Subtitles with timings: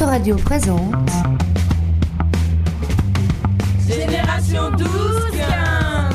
[0.00, 0.94] Autoradio présente
[3.86, 4.88] Génération 12
[5.30, 6.14] 15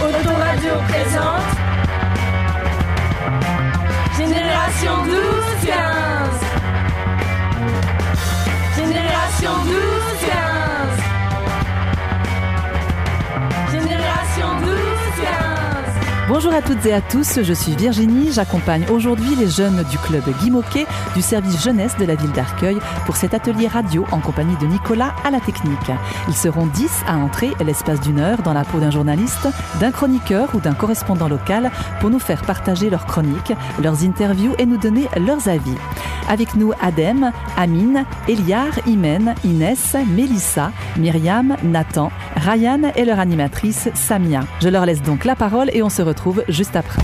[0.00, 1.42] Autoradio présente
[4.16, 5.45] Génération 12
[16.36, 20.22] Bonjour à toutes et à tous, je suis Virginie, j'accompagne aujourd'hui les jeunes du club
[20.42, 20.52] Guy
[21.14, 22.76] du service jeunesse de la ville d'Arcueil
[23.06, 25.90] pour cet atelier radio en compagnie de Nicolas à la technique.
[26.28, 29.48] Ils seront 10 à entrer l'espace d'une heure dans la peau d'un journaliste,
[29.80, 34.66] d'un chroniqueur ou d'un correspondant local pour nous faire partager leurs chroniques, leurs interviews et
[34.66, 35.78] nous donner leurs avis.
[36.28, 44.40] Avec nous Adem, Amine, Eliar, Imen, Inès, Mélissa, Myriam, Nathan, Ryan et leur animatrice Samia.
[44.60, 47.02] Je leur laisse donc la parole et on se retrouve juste après.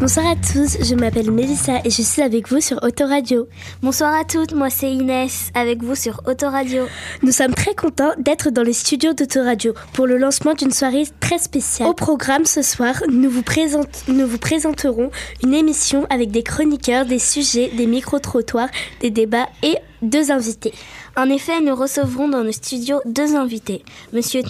[0.00, 3.46] Bonsoir à tous, je m'appelle Mélissa et je suis avec vous sur Autoradio.
[3.82, 6.86] Bonsoir à toutes, moi c'est Inès, avec vous sur Autoradio.
[7.22, 11.38] Nous sommes très contents d'être dans les studios d'Autoradio pour le lancement d'une soirée très
[11.38, 11.88] spéciale.
[11.88, 15.12] Au programme ce soir, nous vous, présente- nous vous présenterons
[15.44, 18.68] une émission avec des chroniqueurs, des sujets, des micro-trottoirs,
[19.02, 20.72] des débats et deux invités.
[21.14, 24.40] En effet, nous recevrons dans nos studios deux invités, Monsieur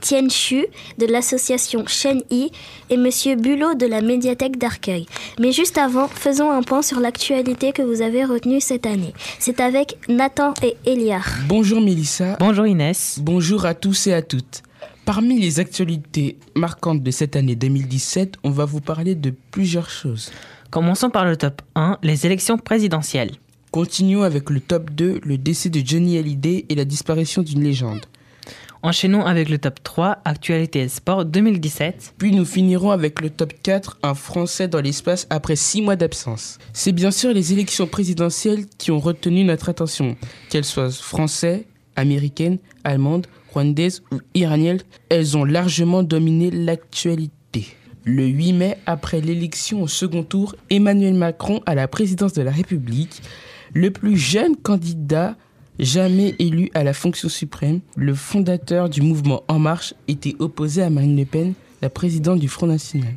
[0.00, 0.64] Tien Chu
[0.96, 2.50] de l'association Shen Yi
[2.88, 5.06] et Monsieur Bulot de la médiathèque d'Arcueil.
[5.38, 9.12] Mais juste avant, faisons un point sur l'actualité que vous avez retenue cette année.
[9.38, 11.26] C'est avec Nathan et Eliar.
[11.48, 12.36] Bonjour Mélissa.
[12.40, 13.18] Bonjour Inès.
[13.20, 14.62] Bonjour à tous et à toutes.
[15.04, 20.32] Parmi les actualités marquantes de cette année 2017, on va vous parler de plusieurs choses.
[20.70, 23.32] Commençons par le top 1, les élections présidentielles.
[23.76, 28.06] Continuons avec le top 2, le décès de Johnny Hallyday et la disparition d'une légende.
[28.82, 32.14] Enchaînons avec le top 3, actualité et sport 2017.
[32.16, 36.56] Puis nous finirons avec le top 4, un Français dans l'espace après 6 mois d'absence.
[36.72, 40.16] C'est bien sûr les élections présidentielles qui ont retenu notre attention,
[40.48, 41.64] qu'elles soient françaises,
[41.96, 47.76] américaines, allemandes, rwandaises ou iraniennes, elles ont largement dominé l'actualité.
[48.04, 52.52] Le 8 mai, après l'élection au second tour, Emmanuel Macron à la présidence de la
[52.52, 53.20] République,
[53.74, 55.36] le plus jeune candidat
[55.78, 60.90] jamais élu à la fonction suprême, le fondateur du mouvement En Marche, était opposé à
[60.90, 63.14] Marine Le Pen, la présidente du Front National.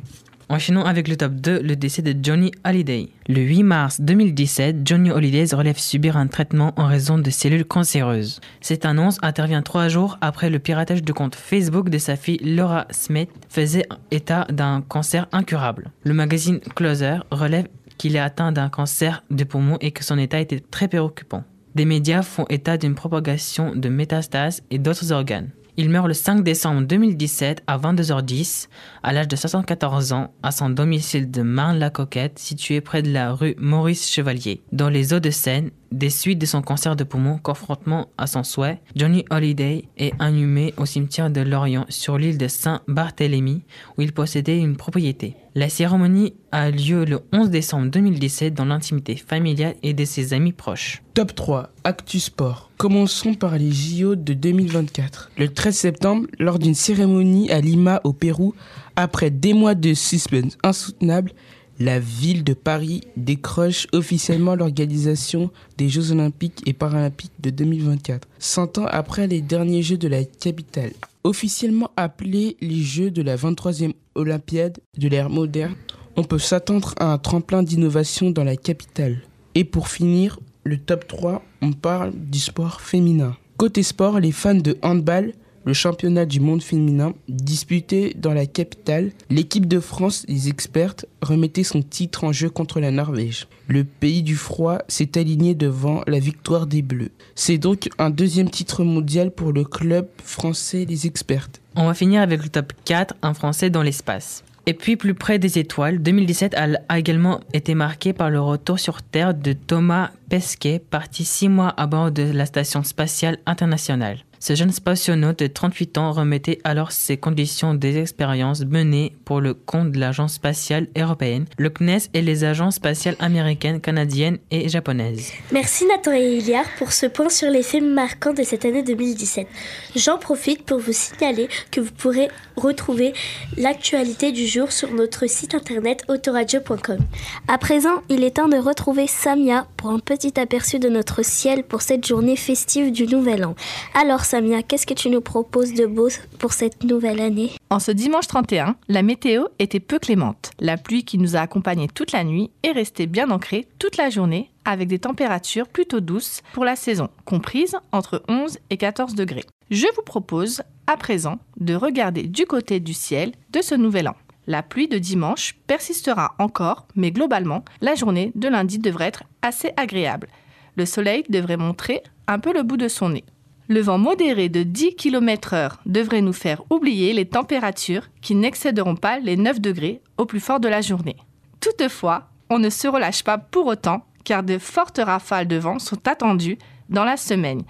[0.50, 3.10] Enchaînons avec le top 2, le décès de Johnny Hallyday.
[3.28, 8.40] Le 8 mars 2017, Johnny Hallyday relève subir un traitement en raison de cellules cancéreuses.
[8.60, 12.88] Cette annonce intervient trois jours après le piratage du compte Facebook de sa fille Laura
[12.90, 15.92] Smith faisait état d'un cancer incurable.
[16.02, 17.68] Le magazine Closer relève
[18.00, 21.44] qu'il est atteint d'un cancer de poumon et que son état était très préoccupant.
[21.74, 25.50] Des médias font état d'une propagation de métastases et d'autres organes.
[25.76, 28.68] Il meurt le 5 décembre 2017 à 22h10,
[29.02, 33.54] à l'âge de 74 ans, à son domicile de Marne-la-Coquette, situé près de la rue
[33.58, 34.62] Maurice-Chevalier.
[34.72, 39.26] Dans les Hauts-de-Seine, des suites de son cancer de poumon, confrontement à son souhait, Johnny
[39.28, 43.62] Holiday est inhumé au cimetière de Lorient sur l'île de Saint-Barthélemy,
[43.98, 45.36] où il possédait une propriété.
[45.60, 50.52] La cérémonie a lieu le 11 décembre 2017 dans l'intimité familiale et de ses amis
[50.52, 51.02] proches.
[51.12, 52.70] Top 3, Actu Sport.
[52.78, 55.32] Commençons par les JO de 2024.
[55.36, 58.54] Le 13 septembre, lors d'une cérémonie à Lima, au Pérou,
[58.96, 61.32] après des mois de suspense insoutenable,
[61.80, 68.78] la ville de Paris décroche officiellement l'organisation des Jeux Olympiques et Paralympiques de 2024, 100
[68.78, 70.92] ans après les derniers Jeux de la capitale.
[71.24, 75.74] Officiellement appelés les Jeux de la 23e Olympiade de l'ère moderne,
[76.16, 79.22] on peut s'attendre à un tremplin d'innovation dans la capitale.
[79.54, 83.36] Et pour finir, le top 3, on parle du sport féminin.
[83.56, 85.32] Côté sport, les fans de handball,
[85.64, 91.64] le championnat du monde féminin, disputé dans la capitale, l'équipe de France, les expertes, remettait
[91.64, 93.46] son titre en jeu contre la Norvège.
[93.68, 97.12] Le pays du froid s'est aligné devant la victoire des Bleus.
[97.34, 101.60] C'est donc un deuxième titre mondial pour le club français, les expertes.
[101.76, 104.44] On va finir avec le top 4, un Français dans l'espace.
[104.66, 108.78] Et puis plus près des étoiles, 2017 a a également été marqué par le retour
[108.78, 114.18] sur Terre de Thomas Pesquet, parti six mois à bord de la Station spatiale internationale.
[114.42, 119.52] Ce jeune spationaute de 38 ans remettait alors ses conditions des expériences menées pour le
[119.52, 125.30] compte de l'Agence spatiale européenne, le CNES et les agences spatiales américaines, canadiennes et japonaises.
[125.52, 129.46] Merci Nathan et Iliard pour ce point sur les faits marquants de cette année 2017.
[129.94, 133.12] J'en profite pour vous signaler que vous pourrez retrouver
[133.58, 136.98] l'actualité du jour sur notre site internet autoradio.com.
[137.46, 141.62] À présent, il est temps de retrouver Samia pour un petit aperçu de notre ciel
[141.62, 143.54] pour cette journée festive du Nouvel An.
[143.94, 146.06] Alors Samia, qu'est-ce que tu nous proposes de beau
[146.38, 147.50] pour cette nouvelle année?
[147.68, 150.52] En ce dimanche 31, la météo était peu clémente.
[150.60, 154.08] La pluie qui nous a accompagnés toute la nuit est restée bien ancrée toute la
[154.08, 159.42] journée avec des températures plutôt douces pour la saison, comprises entre 11 et 14 degrés.
[159.72, 164.14] Je vous propose à présent de regarder du côté du ciel de ce nouvel an.
[164.46, 169.72] La pluie de dimanche persistera encore, mais globalement, la journée de lundi devrait être assez
[169.76, 170.28] agréable.
[170.76, 173.24] Le soleil devrait montrer un peu le bout de son nez.
[173.70, 179.20] Le vent modéré de 10 km/h devrait nous faire oublier les températures qui n'excéderont pas
[179.20, 181.14] les 9 degrés au plus fort de la journée.
[181.60, 186.08] Toutefois, on ne se relâche pas pour autant car de fortes rafales de vent sont
[186.08, 186.58] attendues
[186.88, 187.62] dans la semaine,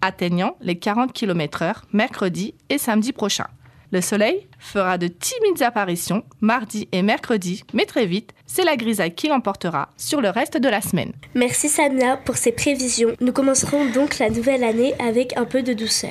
[0.00, 3.46] atteignant les 40 km/h mercredi et samedi prochain.
[3.92, 9.14] Le soleil fera de timides apparitions mardi et mercredi, mais très vite, c'est la grisaille
[9.14, 11.12] qui l'emportera sur le reste de la semaine.
[11.34, 13.16] Merci Samia pour ces prévisions.
[13.20, 16.10] Nous commencerons donc la nouvelle année avec un peu de douceur.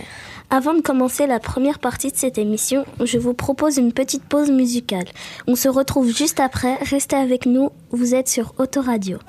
[0.50, 4.50] Avant de commencer la première partie de cette émission, je vous propose une petite pause
[4.50, 5.06] musicale.
[5.48, 9.20] On se retrouve juste après, restez avec nous, vous êtes sur Autoradio.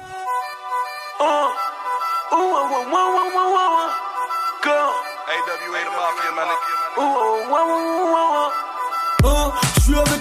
[1.20, 1.48] Hein,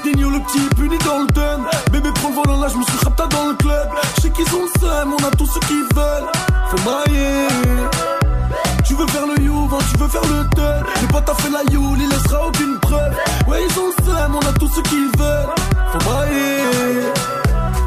[0.05, 3.27] Le petit puni dans le thème Bébé prend le volant là je me suis rapta
[3.27, 3.89] dans le club.
[4.15, 6.31] Je sais qu'ils ont le seum, on a tout ce qu'ils veulent.
[6.69, 7.47] Faut mailler
[8.85, 11.63] Tu veux faire le you, tu veux faire le thème Mais pas t'as fait la
[11.73, 13.13] you, il laissera aucune preuve.
[13.47, 15.49] Ouais ils ont le seum, on a tout ce qu'ils veulent.
[15.91, 17.11] Faut mailler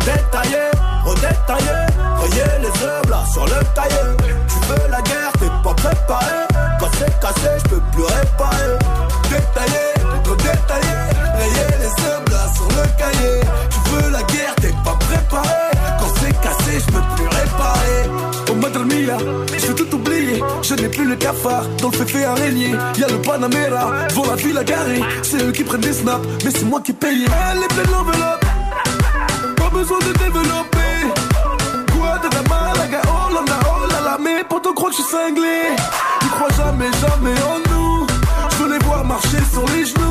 [0.01, 0.65] Détaillé,
[1.07, 1.73] redétaillé
[2.19, 4.17] Voyez les œuvres là sur le cahier
[4.49, 6.35] Tu veux la guerre, t'es pas préparé.
[6.99, 8.79] C'est cassé, je peux plus réparer.
[9.31, 9.95] Détaillé,
[10.25, 10.37] trop
[13.71, 15.49] Tu veux la guerre, t'es pas préparé.
[15.99, 18.51] Quand c'est cassé, je peux plus réparer.
[18.51, 19.19] Au Madre Mia,
[19.57, 20.43] je vais tout oublier.
[20.63, 22.75] Je n'ai plus le cafard, dans le féfé araignée.
[22.99, 26.51] Y'a le Panamera, devant la ville à garer C'est eux qui prennent des snaps, mais
[26.51, 28.45] c'est moi qui paye Elle est pleine l'enveloppe
[29.57, 30.95] pas besoin de développer.
[31.93, 35.03] Quoi de la Malaga, oh là là, oh là là, mais pourtant crois que je
[35.03, 35.77] suis cinglé.
[36.23, 38.07] Ils croient jamais, jamais en nous.
[38.51, 40.02] Je veux les voir marcher sur les genoux.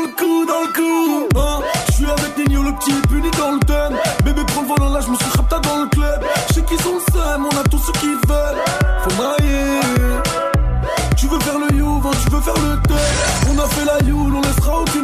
[0.00, 1.28] Dans le cou, dans le cou.
[1.38, 3.98] Hein, je suis avec Nino, le petit puni dans le thème.
[4.24, 6.24] Bébé prend le volant là, je me suis rapta dans le club.
[6.48, 8.62] Je sais qu'ils ont le on a tout ce qu'ils veulent.
[9.02, 9.80] Faut mailler.
[11.16, 12.96] Tu veux faire le you, tu veux faire le thème
[13.50, 14.99] On a fait la you, on laissera aucune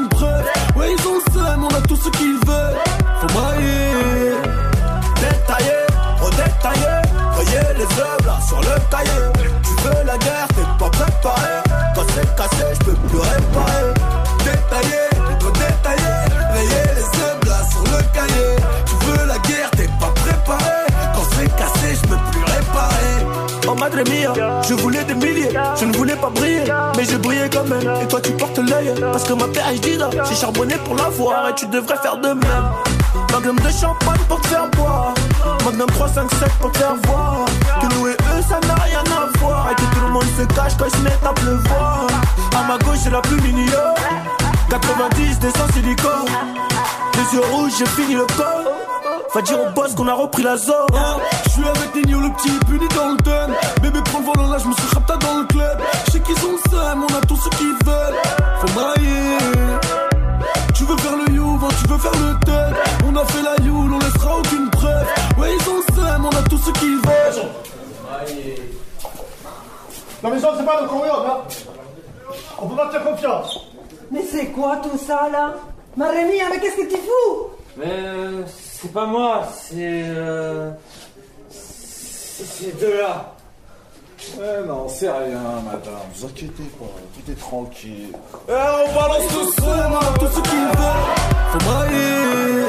[23.97, 26.65] Je voulais des milliers, je ne voulais pas briller,
[26.97, 28.03] mais j'ai brillé quand même.
[28.03, 31.55] Et toi tu portes l'œil, parce que ma PhD là, j'ai charbonné pour l'avoir et
[31.55, 32.69] tu devrais faire de même.
[33.33, 35.15] Magnum de champagne pour te faire boire,
[35.65, 37.47] Magnum 3, 5, 7 pour te faire voir.
[37.81, 40.45] Que nous et eux ça n'a rien à voir, et que tout le monde se
[40.55, 42.07] cache quand se mettent à pleuvoir.
[42.55, 43.95] À ma gauche c'est la plus mignonne,
[44.69, 46.27] 90 descend silicone.
[47.15, 48.76] Les yeux rouges, j'ai fini le col.
[49.35, 50.87] Va dire au boss qu'on a repris la zone.
[51.45, 53.55] je suis avec Nino, le petit puni dans le thème.
[53.83, 55.79] Bébé prend le volant là, je me suis rapta dans le club.
[56.07, 58.15] Je sais qu'ils ont le seum, on a tout ce qu'ils veulent.
[58.61, 59.39] Faut mailler.
[60.75, 62.75] Tu veux faire le you, tu veux faire le thème.
[63.07, 65.07] On a fait la you, on laissera aucune preuve.
[65.39, 67.49] Ouais, ils ont le seum, on a tout ce qu'ils veulent.
[70.23, 71.39] La maison, c'est pas notre royaume, hein
[72.61, 73.61] On peut pas te faire confiance.
[74.11, 75.55] Mais c'est quoi tout ça là?
[75.97, 77.49] Marémia, mais qu'est-ce que tu fous?
[77.77, 78.43] Mais euh,
[78.87, 79.75] c'est pas moi, c'est.
[79.79, 80.71] Euh,
[81.51, 83.33] c'est ces deux-là.
[84.39, 86.07] Eh non, c'est rien, madame.
[86.15, 88.13] Vous inquiétez pas, tout est tranquille.
[88.49, 91.15] Eh, on balance tout seul, on a tout ce qu'ils veulent.
[91.53, 92.67] Faut mailler.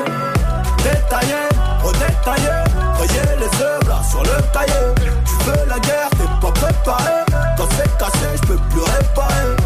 [0.84, 1.42] Détaillé,
[1.84, 2.54] redétaillé.
[2.96, 5.12] Voyez les œuvres là sur le cahier.
[5.26, 7.14] Tu veux la guerre, t'es pas préparé.
[7.58, 9.57] Quand c'est cassé, je peux plus réparer.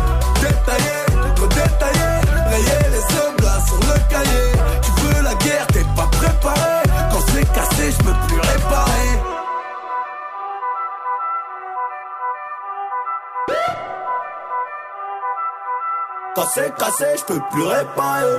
[7.91, 9.19] je peux plus réparer.
[16.35, 18.35] Cassé, cassé, je peux plus réparer.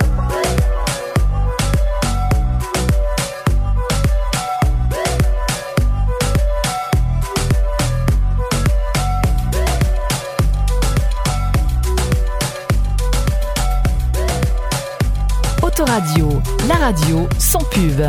[15.61, 18.01] Autoradio, la radio sans pub.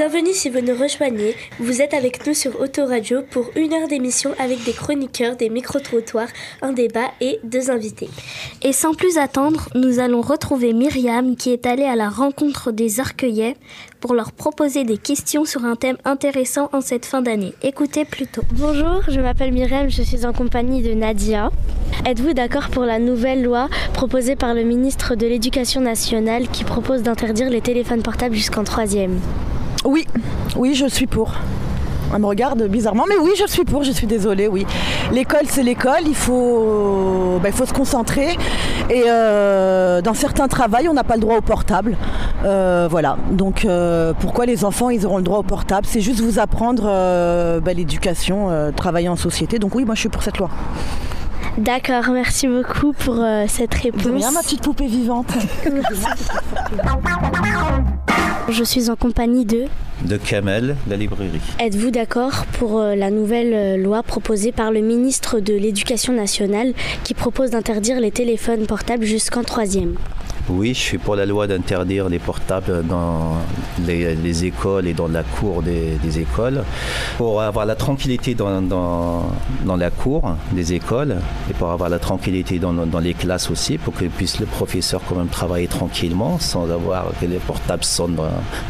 [0.00, 1.34] Bienvenue si vous nous rejoignez.
[1.58, 6.30] Vous êtes avec nous sur Autoradio pour une heure d'émission avec des chroniqueurs, des micro-trottoirs,
[6.62, 8.08] un débat et deux invités.
[8.62, 12.98] Et sans plus attendre, nous allons retrouver Myriam qui est allée à la rencontre des
[12.98, 13.56] Arcueillais
[14.00, 17.52] pour leur proposer des questions sur un thème intéressant en cette fin d'année.
[17.62, 18.40] Écoutez plutôt.
[18.54, 21.50] Bonjour, je m'appelle Myriam, je suis en compagnie de Nadia.
[22.06, 27.02] Êtes-vous d'accord pour la nouvelle loi proposée par le ministre de l'Éducation nationale qui propose
[27.02, 29.20] d'interdire les téléphones portables jusqu'en troisième?
[29.84, 30.06] Oui,
[30.56, 31.32] oui, je suis pour.
[32.12, 34.66] Elle me regarde bizarrement, mais oui, je suis pour, je suis désolée, oui.
[35.12, 38.36] L'école, c'est l'école, il faut, ben, il faut se concentrer.
[38.90, 41.96] Et euh, dans certains travails, on n'a pas le droit au portable.
[42.44, 45.86] Euh, voilà, donc euh, pourquoi les enfants, ils auront le droit au portable?
[45.88, 46.82] C'est juste vous apprendre
[47.60, 49.60] ben, l'éducation, travailler en société.
[49.60, 50.50] Donc oui, moi, je suis pour cette loi.
[51.58, 54.02] D'accord, merci beaucoup pour cette réponse.
[54.02, 55.32] De rien, ma petite poupée vivante.
[58.50, 59.66] Je suis en compagnie de.
[60.04, 61.40] De Kamel, la librairie.
[61.60, 66.72] Êtes-vous d'accord pour euh, la nouvelle euh, loi proposée par le ministre de l'Éducation nationale
[67.04, 69.94] qui propose d'interdire les téléphones portables jusqu'en troisième?
[70.52, 73.36] Oui, je suis pour la loi d'interdire les portables dans
[73.86, 76.64] les, les écoles et dans la cour des, écoles
[77.18, 79.30] pour avoir la tranquillité dans, dans,
[79.64, 81.16] dans la cour des écoles
[81.48, 85.00] et pour avoir la tranquillité dans, dans les classes aussi pour que puisse le professeur
[85.08, 88.16] quand même travailler tranquillement sans avoir que les portables sonnent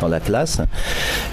[0.01, 0.61] dans, la classe.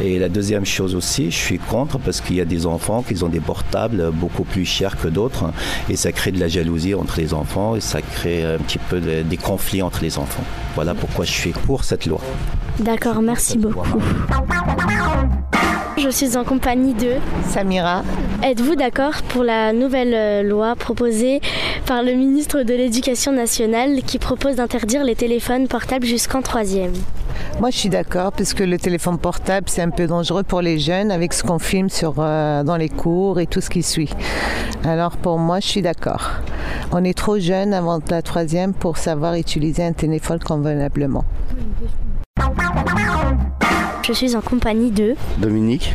[0.02, 3.22] Et la deuxième chose aussi, je suis contre parce qu'il y a des enfants qui
[3.22, 5.46] ont des portables beaucoup plus chers que d'autres
[5.90, 9.02] et ça crée de la jalousie entre les enfants et ça crée un petit peu
[9.02, 10.37] de- des conflits entre les enfants.
[10.76, 12.22] Voilà pourquoi je suis pour cette loi.
[12.80, 14.02] D'accord, merci beaucoup.
[15.98, 17.14] Je suis en compagnie de
[17.50, 18.04] Samira.
[18.44, 21.42] Êtes-vous d'accord pour la nouvelle euh, loi proposée
[21.88, 26.94] par le ministre de l'Éducation nationale qui propose d'interdire les téléphones portables jusqu'en troisième?
[27.60, 30.80] Moi, je suis d'accord parce que le téléphone portable, c'est un peu dangereux pour les
[30.80, 34.10] jeunes avec ce qu'on filme sur, euh, dans les cours et tout ce qui suit.
[34.84, 36.32] Alors, pour moi, je suis d'accord.
[36.92, 41.26] On est trop jeune avant la troisième pour savoir utiliser un téléphone convenablement.
[44.04, 45.94] Je suis en compagnie de Dominique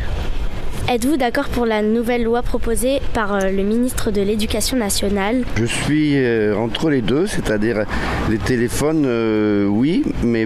[0.89, 5.45] Êtes-vous d'accord pour la nouvelle loi proposée par euh, le ministre de l'Éducation nationale?
[5.55, 7.85] Je suis euh, entre les deux, c'est-à-dire
[8.29, 10.45] les téléphones, euh, oui, mais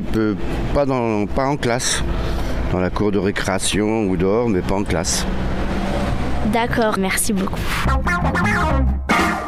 [0.75, 2.03] pas, dans, pas en classe.
[2.71, 5.25] Dans la cour de récréation ou dehors, mais pas en classe.
[6.53, 7.59] D'accord, merci beaucoup.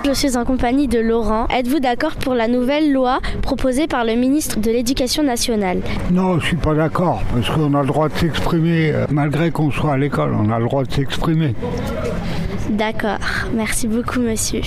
[0.10, 1.46] Je suis en compagnie de Laurent.
[1.50, 5.82] Êtes-vous d'accord pour la nouvelle loi proposée par le ministre de l'Éducation nationale?
[6.10, 9.70] Non, je suis pas d'accord, parce qu'on a le droit de s'exprimer, euh, malgré qu'on
[9.70, 11.54] soit à l'école, on a le droit de s'exprimer.
[12.72, 13.20] D'accord,
[13.54, 14.62] merci beaucoup monsieur.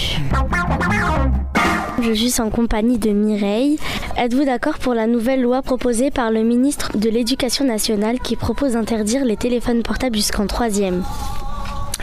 [2.00, 3.80] Je suis en compagnie de Mireille.
[4.16, 8.74] Êtes-vous d'accord pour la nouvelle loi proposée par le ministre de l'Éducation nationale qui propose
[8.74, 11.02] d'interdire les téléphones portables jusqu'en troisième?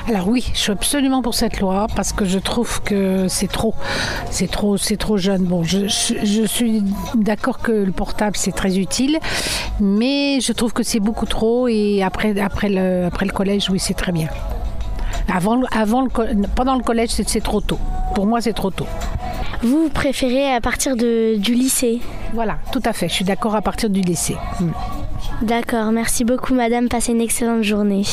[0.08, 3.75] Alors oui, je suis absolument pour cette loi parce que je trouve que c'est trop,
[4.32, 5.44] c'est trop, c'est trop jeune.
[5.44, 6.84] Bon, je, je- je suis
[7.15, 9.20] d'accord que le portable c'est très utile,
[9.79, 13.79] mais je trouve que c'est beaucoup trop et après, après le, après le collège, oui,
[13.79, 14.27] c'est très bien.
[15.32, 16.10] Avant, avant le,
[16.56, 17.77] pendant le collège, c'est trop tôt.
[18.15, 18.88] Pour moi, c'est trop tôt.
[19.62, 22.00] Vous préférez à partir de, du lycée?
[22.34, 23.08] Voilà, tout à fait.
[23.10, 24.38] Je suis d'accord à partir du lycée.
[24.60, 24.70] Mm.
[25.44, 28.03] D'accord, merci beaucoup madame, passez une excellente journée.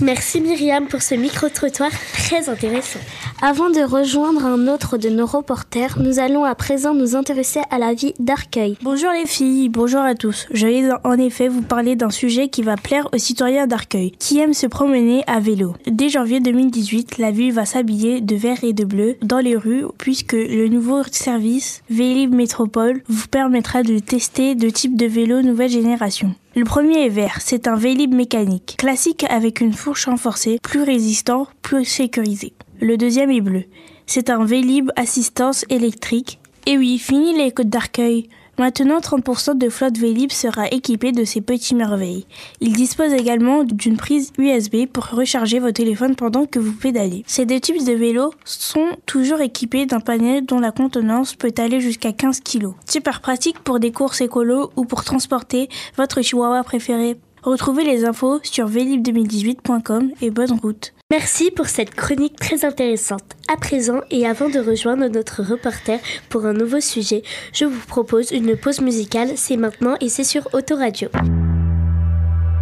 [0.00, 3.00] Merci Myriam pour ce micro-trottoir très intéressant.
[3.40, 7.78] Avant de rejoindre un autre de nos reporters, nous allons à présent nous intéresser à
[7.78, 8.76] la vie d'Arcueil.
[8.82, 10.48] Bonjour les filles, bonjour à tous.
[10.50, 14.40] Je vais en effet vous parler d'un sujet qui va plaire aux citoyens d'Arcueil, qui
[14.40, 15.74] aiment se promener à vélo.
[15.86, 19.84] Dès janvier 2018, la ville va s'habiller de vert et de bleu dans les rues,
[19.98, 25.70] puisque le nouveau service Vélib Métropole vous permettra de tester deux types de vélos nouvelle
[25.70, 26.34] génération.
[26.56, 31.46] Le premier est vert, c'est un Vélib mécanique, classique avec une fourche renforcée, plus résistant,
[31.62, 32.52] plus sécurisé.
[32.80, 33.64] Le deuxième est bleu,
[34.06, 36.38] c'est un Vélib assistance électrique.
[36.66, 38.28] Et oui, fini les côtes d'Arcueil.
[38.58, 42.26] Maintenant, 30% de flotte Vélib sera équipée de ces petits merveilles.
[42.60, 47.22] Il dispose également d'une prise USB pour recharger vos téléphones pendant que vous pédalez.
[47.26, 51.80] Ces deux types de vélos sont toujours équipés d'un panel dont la contenance peut aller
[51.80, 52.68] jusqu'à 15 kg.
[52.88, 57.16] Super pratique pour des courses écolo ou pour transporter votre chihuahua préféré.
[57.42, 60.94] Retrouvez les infos sur vélib2018.com et bonne route.
[61.10, 63.22] Merci pour cette chronique très intéressante.
[63.50, 65.98] À présent, et avant de rejoindre notre reporter
[66.28, 67.22] pour un nouveau sujet,
[67.54, 69.30] je vous propose une pause musicale.
[69.36, 71.08] C'est maintenant et c'est sur Autoradio.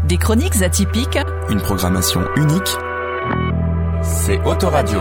[0.07, 1.19] Des chroniques atypiques,
[1.51, 2.77] Une programmation unique.
[4.05, 5.01] C'est Autoradio.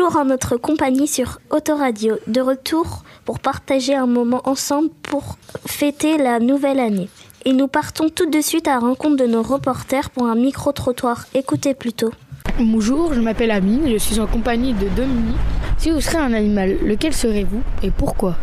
[0.00, 5.36] toujours en notre compagnie sur Autoradio, de retour pour partager un moment ensemble pour
[5.66, 7.10] fêter la nouvelle année.
[7.44, 11.26] Et nous partons tout de suite à la rencontre de nos reporters pour un micro-trottoir.
[11.34, 12.12] Écoutez plutôt.
[12.58, 15.36] Bonjour, je m'appelle Amine, je suis en compagnie de Dominique.
[15.76, 18.36] Si vous serez un animal, lequel serez-vous et pourquoi?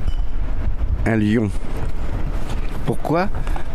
[1.08, 1.50] Un lion.
[2.86, 3.30] Pourquoi?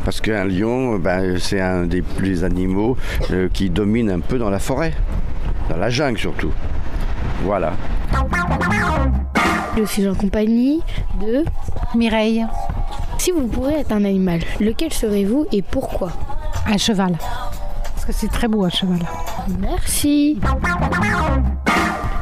[0.05, 2.97] Parce qu'un lion, ben, c'est un des plus animaux
[3.33, 4.95] euh, qui domine un peu dans la forêt,
[5.69, 6.53] dans la jungle surtout.
[7.45, 7.73] Voilà.
[9.77, 10.81] Je suis en compagnie
[11.21, 11.45] de
[11.95, 12.47] Mireille.
[13.19, 16.13] Si vous pourrez être un animal, lequel serez-vous et pourquoi?
[16.67, 17.17] Un cheval.
[17.95, 18.99] Parce que c'est très beau un cheval.
[19.61, 20.39] Merci.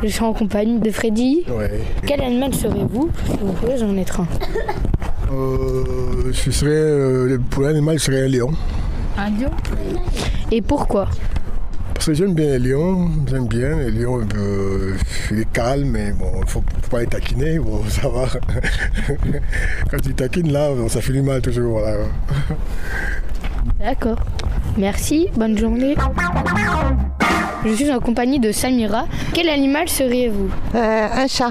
[0.03, 1.45] Je suis en compagnie de Freddy.
[1.49, 1.83] Ouais.
[2.07, 4.27] Quel animal serez-vous si vous pouvez en être un?
[5.33, 8.51] Euh, ce serait, euh, pour l'animal, ce serait un lion.
[9.19, 9.51] Un lion?
[10.51, 11.09] Et pourquoi?
[12.01, 14.97] Parce que j'aime bien les lions, j'aime bien les lions, euh,
[15.31, 18.25] il est calme, mais bon, il faut, faut pas les taquiner, bon, ça va.
[19.91, 21.99] Quand tu taquines là, bon, ça fait du mal toujours, voilà.
[23.79, 24.17] D'accord.
[24.79, 25.95] Merci, bonne journée.
[27.67, 29.05] Je suis en compagnie de Samira.
[29.35, 30.49] Quel animal seriez-vous?
[30.77, 31.51] Euh, Un chat.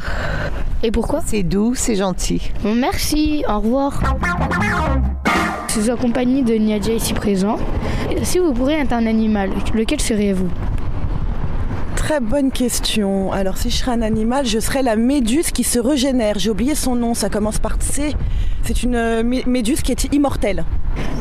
[0.82, 1.22] Et pourquoi?
[1.28, 2.52] C'est doux, c'est gentil.
[2.64, 4.02] Bon, Merci, au revoir.
[5.70, 7.58] Je suis en compagnie de Niadja ici présent.
[8.24, 10.50] Si vous pourriez être un animal, lequel seriez-vous?
[11.96, 13.32] Très bonne question.
[13.32, 16.40] Alors si je serais un animal, je serais la méduse qui se régénère.
[16.40, 18.16] J'ai oublié son nom, ça commence par C.
[18.64, 20.66] C'est une euh, mé- méduse qui est immortelle.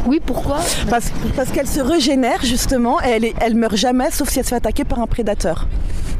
[0.06, 0.60] Oui, pourquoi?
[0.88, 4.44] Parce, parce qu'elle se régénère justement et elle, est, elle meurt jamais sauf si elle
[4.46, 5.68] se fait attaquer par un prédateur.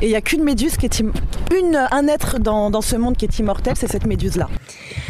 [0.02, 1.00] Et il n'y a qu'une méduse qui est...
[1.00, 4.48] Une, un être dans, dans ce monde qui est immortel, c'est cette méduse-là.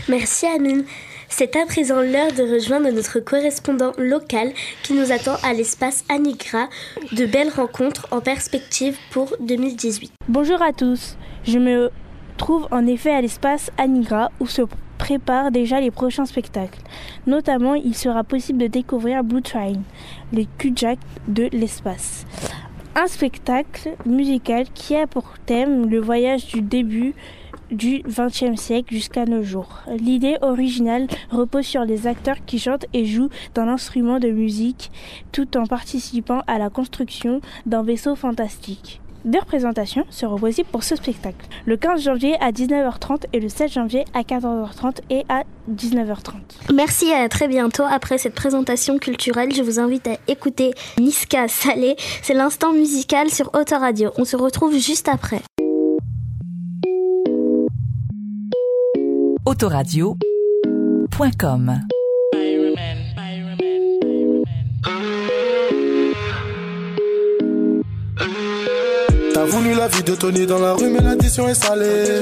[0.09, 0.85] Merci Amine.
[1.31, 6.69] C'est à présent l'heure de rejoindre notre correspondant local qui nous attend à l'espace Anigra.
[7.12, 10.12] De belles rencontres en perspective pour 2018.
[10.29, 11.17] Bonjour à tous.
[11.45, 11.91] Je me
[12.38, 14.62] trouve en effet à l'espace Anigra où se
[14.97, 16.81] préparent déjà les prochains spectacles.
[17.27, 19.83] Notamment, il sera possible de découvrir Blue Train,
[20.33, 22.25] les Kujak de l'espace.
[22.97, 27.14] Un spectacle musical qui a pour thème le voyage du début
[27.70, 29.81] du XXe siècle jusqu'à nos jours.
[29.88, 34.90] L'idée originale repose sur les acteurs qui chantent et jouent d'un instrument de musique
[35.33, 39.00] tout en participant à la construction d'un vaisseau fantastique.
[39.24, 43.72] Deux représentations seront possibles pour ce spectacle, le 15 janvier à 19h30 et le 7
[43.72, 46.72] janvier à 14h30 et à 19h30.
[46.72, 47.83] Merci et à très bientôt.
[47.88, 51.96] Après cette présentation culturelle, je vous invite à écouter Niska Salé.
[52.22, 54.12] C'est l'instant musical sur Autoradio.
[54.18, 55.42] On se retrouve juste après.
[59.48, 60.20] Autoradio.com
[69.32, 72.20] T'as voulu la vie de Tony dans la rue, mais l'addition est salée.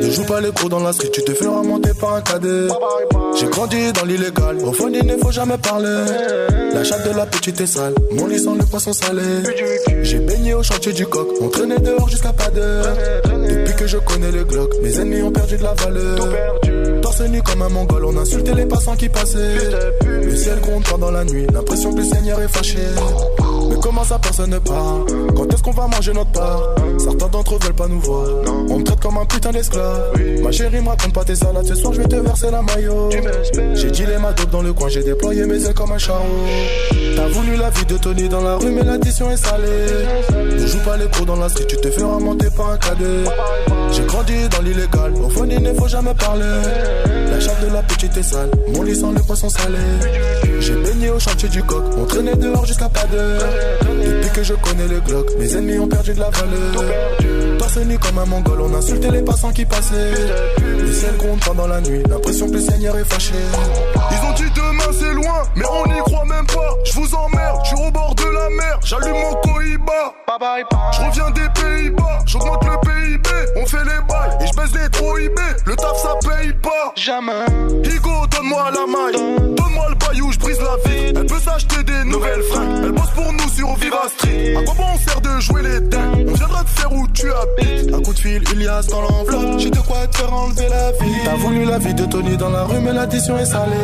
[0.00, 2.66] Ne joue pas les cours dans la street, tu te feras monter par un cadet.
[3.38, 6.06] J'ai grandi dans l'illégal, au fond il ne faut jamais parler.
[6.72, 9.22] La chatte de la petite est sale, mon lit sent le poisson salé.
[10.02, 12.96] J'ai baigné au chantier du coq, on traînait dehors jusqu'à pas d'heure.
[13.24, 16.18] Depuis que je connais les glocks, mes ennemis ont perdu de la valeur.
[17.16, 19.56] Torse nu comme un mongol, on insultait les passants qui passaient.
[20.04, 22.78] Le ciel gronde pendant la nuit, l'impression que le Seigneur est fâché.
[23.68, 27.54] Mais comment ça personne ne parle Quand est-ce qu'on va manger notre part Certains d'entre
[27.54, 28.28] eux veulent pas nous voir.
[28.68, 30.12] On me traite comme un putain d'esclave.
[30.42, 31.66] Ma chérie me raconte pas tes salades.
[31.66, 33.10] Ce soir je vais te verser la maillot.
[33.74, 34.88] J'ai dit les dope dans le coin.
[34.88, 36.24] J'ai déployé mes ailes comme un charreau
[37.16, 39.86] T'as voulu la vie de Tony dans la rue Mais l'addition est salée.
[40.52, 41.66] Ne joue pas les cours dans la street.
[41.68, 43.24] Tu te feras monter par un cadet.
[43.92, 45.12] J'ai grandi dans l'illégal.
[45.22, 46.44] Au fond il ne faut jamais parler.
[47.30, 48.50] La chatte de la petite est sale.
[48.74, 49.78] Mon lit sent le poisson salé.
[50.60, 51.84] J'ai baigné au chantier du coq.
[51.98, 53.42] On traînait dehors jusqu'à pas d'heure
[53.80, 57.58] depuis que je connais les glocks, mes ennemis ont perdu de la valeur.
[57.58, 60.12] Torse nu comme un mongol, on insultait les passants qui passaient.
[60.58, 63.34] Le ciel gronde pendant la nuit, l'impression que le Seigneur est fâché.
[64.10, 66.74] Ils ont dit demain c'est loin, mais on n'y croit même pas.
[66.84, 70.13] Je vous emmerde, je suis au bord de la mer, j'allume mon Cohiba.
[70.36, 74.90] Je reviens des Pays-Bas, j'augmente le PIB, on fait les bails et je baisse les
[74.90, 75.38] trop IB.
[75.64, 76.92] Le taf ça paye pas.
[76.96, 77.32] Jamais.
[77.84, 81.12] Higo, donne-moi la maille, donne-moi le bail où je brise la vie.
[81.14, 84.56] Elle peut s'acheter des nouvelles fringues, elle bosse pour nous sur Viva Street.
[84.56, 86.26] À quoi bon on sert de jouer les dingues?
[86.28, 87.94] On viendra te faire où tu habites.
[87.94, 89.58] Un coup de fil, Ilias dans l'enveloppe.
[89.58, 91.14] J'ai de quoi te faire enlever la vie.
[91.24, 93.76] T'as voulu la vie de Tony dans la rue, mais l'addition est salée.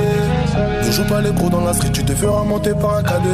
[0.84, 3.28] Ne joue pas les gros dans la street, tu te feras monter par un cadet.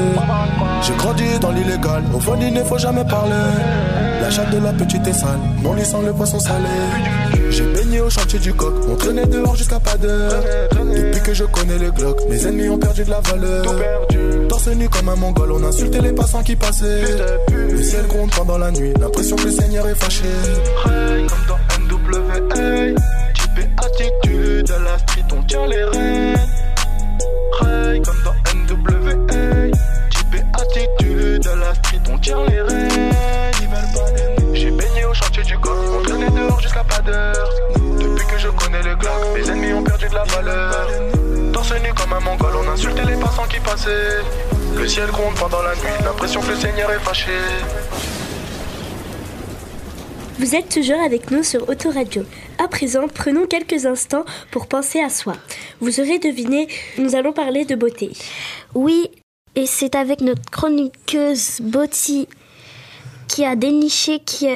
[0.83, 3.35] J'ai grandi dans l'illégal, au fond il ne faut jamais parler.
[4.21, 6.69] La chatte de la petite est sale, mon lit sent le poisson salé.
[7.51, 10.33] J'ai baigné au chantier du coq, on traînait dehors jusqu'à pas d'heure.
[10.73, 13.65] Depuis que je connais les glocks, mes ennemis ont perdu de la valeur.
[14.49, 17.05] Torse nu comme un mongol, on insultait les passants qui passaient.
[17.71, 20.25] Le ciel gronde pendant la nuit, l'impression que le Seigneur est fâché.
[20.85, 22.35] Comme dans NWA,
[23.35, 26.37] type attitude, à la street on tient les rênes.
[27.61, 28.35] Ray, comme dans
[28.75, 29.13] NWA,
[30.11, 32.76] type attitude, à la street on tient les rênes.
[40.27, 40.89] La valeur.
[41.53, 44.21] Torse nu comme un mongol, on insultait les passants qui passaient.
[44.77, 47.31] Le ciel gronde pendant la nuit, l'impression que le Seigneur est fâché.
[50.39, 52.23] Vous êtes toujours avec nous sur Autoradio.
[52.59, 55.33] À présent, prenons quelques instants pour penser à soi.
[55.81, 58.13] Vous aurez deviné, nous allons parler de beauté.
[58.75, 59.11] Oui,
[59.55, 62.29] et c'est avec notre chroniqueuse Botti
[63.29, 64.47] qui a déniché qui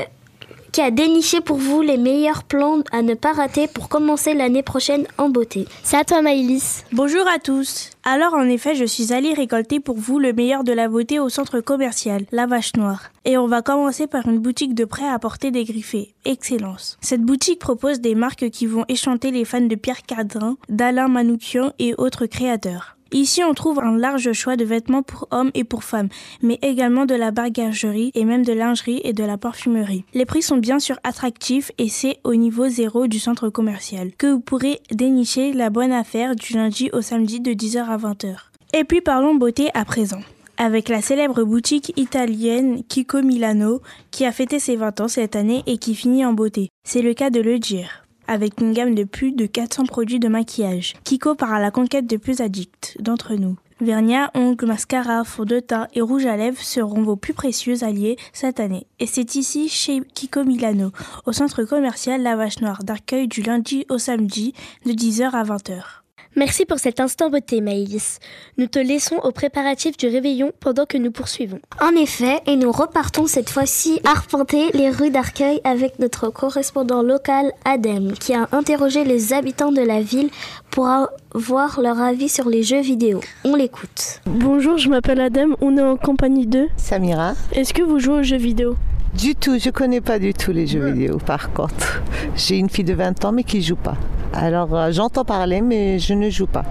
[0.72, 4.62] qui a déniché pour vous les meilleurs plans à ne pas rater pour commencer l'année
[4.62, 5.66] prochaine en beauté.
[5.82, 6.84] C'est à toi Maïlis.
[6.92, 7.90] Bonjour à tous.
[8.04, 11.28] Alors en effet, je suis allée récolter pour vous le meilleur de la beauté au
[11.28, 13.10] centre commercial, La Vache Noire.
[13.24, 16.14] Et on va commencer par une boutique de prêt à porter dégriffé.
[16.24, 16.96] Excellence.
[17.00, 21.72] Cette boutique propose des marques qui vont échanter les fans de Pierre Cardin, d'Alain Manoukian
[21.78, 22.96] et autres créateurs.
[23.12, 26.08] Ici, on trouve un large choix de vêtements pour hommes et pour femmes,
[26.42, 30.04] mais également de la bagagerie et même de lingerie et de la parfumerie.
[30.14, 34.28] Les prix sont bien sûr attractifs et c'est au niveau zéro du centre commercial que
[34.28, 38.36] vous pourrez dénicher la bonne affaire du lundi au samedi de 10h à 20h.
[38.74, 40.20] Et puis parlons beauté à présent
[40.60, 45.62] avec la célèbre boutique italienne Kiko Milano qui a fêté ses 20 ans cette année
[45.66, 46.68] et qui finit en beauté.
[46.84, 48.04] C'est le cas de le dire.
[48.32, 50.94] Avec une gamme de plus de 400 produits de maquillage.
[51.02, 53.56] Kiko part à la conquête de plus addicts d'entre nous.
[53.80, 58.16] Vernia, ongles, mascara, fond de teint et rouge à lèvres seront vos plus précieux alliés
[58.32, 58.86] cette année.
[59.00, 60.92] Et c'est ici chez Kiko Milano,
[61.26, 64.54] au centre commercial La Vache Noire d'Arcueil du lundi au samedi
[64.86, 65.99] de 10h à 20h.
[66.36, 68.18] Merci pour cet instant beauté, Maïlis.
[68.56, 71.58] Nous te laissons aux préparatifs du réveillon pendant que nous poursuivons.
[71.80, 77.50] En effet, et nous repartons cette fois-ci arpenter les rues d'Arcueil avec notre correspondant local
[77.64, 80.30] Adem, qui a interrogé les habitants de la ville
[80.70, 83.20] pour avoir leur avis sur les jeux vidéo.
[83.44, 84.20] On l'écoute.
[84.26, 87.34] Bonjour, je m'appelle Adem, on est en compagnie de Samira.
[87.52, 88.76] Est-ce que vous jouez aux jeux vidéo?
[89.14, 92.02] Du tout, je connais pas du tout les jeux vidéo par contre.
[92.36, 93.96] J'ai une fille de 20 ans mais qui joue pas.
[94.32, 96.64] Alors euh, j'entends parler mais je ne joue pas.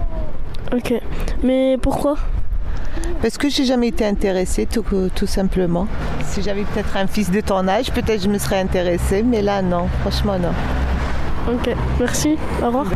[0.74, 0.94] Ok,
[1.42, 2.16] mais pourquoi?
[3.20, 5.86] Parce que j'ai jamais été intéressée tout, tout simplement.
[6.24, 9.62] Si j'avais peut-être un fils de ton âge, peut-être je me serais intéressée, mais là
[9.62, 10.52] non, franchement non.
[11.52, 12.86] Ok, merci, au revoir.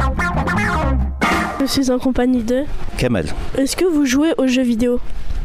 [1.60, 2.64] Je suis en compagnie de...
[2.96, 3.26] Kamel.
[3.56, 5.00] Est-ce que vous jouez aux jeux vidéo?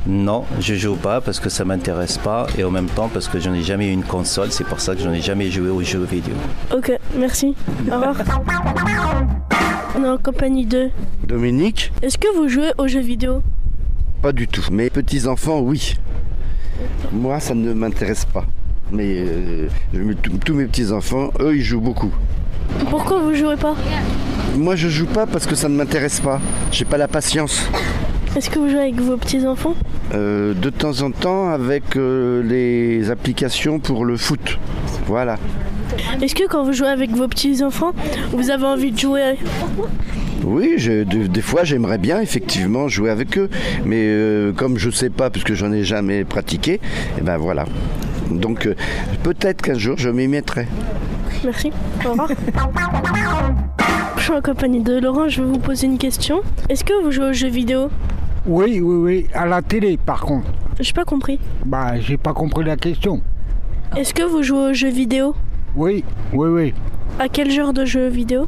[0.08, 3.40] Non, je joue pas parce que ça m'intéresse pas et en même temps parce que
[3.40, 5.84] j'en ai jamais eu une console, c'est pour ça que j'en ai jamais joué aux
[5.84, 6.34] jeux vidéo.
[6.74, 7.54] Ok, merci,
[7.90, 8.16] au revoir.
[9.98, 10.90] On est en compagnie de...
[11.28, 13.42] Dominique Est-ce que vous jouez aux jeux vidéo?
[14.22, 14.64] Pas du tout.
[14.72, 15.96] Mes petits-enfants, oui.
[17.12, 18.46] Moi, ça ne m'intéresse pas.
[18.92, 20.00] Mais euh, je
[20.44, 22.12] tous mes petits-enfants, eux, ils jouent beaucoup.
[22.90, 23.76] Pourquoi vous jouez pas?
[24.56, 26.40] Moi, je joue pas parce que ça ne m'intéresse pas.
[26.72, 27.70] J'ai pas la patience.
[28.36, 29.76] Est-ce que vous jouez avec vos petits-enfants
[30.14, 34.58] Euh, de temps en temps, avec euh, les applications pour le foot.
[35.08, 35.38] Voilà.
[36.22, 37.94] Est-ce que quand vous jouez avec vos petits-enfants,
[38.32, 39.36] vous avez envie de jouer
[40.44, 43.50] Oui, je- de- des fois j'aimerais bien effectivement jouer avec eux,
[43.86, 46.80] mais euh, comme je sais pas parce que j'en ai jamais pratiqué,
[47.18, 47.66] et ben voilà.
[48.32, 48.76] Donc euh,
[49.24, 50.68] peut-être qu'un jour je m'y mettrai.
[51.44, 51.72] Merci,
[52.06, 52.30] au revoir.
[54.30, 56.42] Je suis en compagnie de Laurent, je vais vous poser une question.
[56.70, 57.90] Est-ce que vous jouez aux jeux vidéo?
[58.46, 59.28] Oui, oui, oui.
[59.34, 60.46] À la télé, par contre.
[60.80, 61.40] J'ai pas compris.
[61.66, 63.24] Bah, j'ai pas compris la question.
[63.98, 65.34] Est-ce que vous jouez aux jeux vidéo?
[65.76, 66.74] Oui, oui, oui.
[67.18, 68.46] À quel genre de jeux vidéo?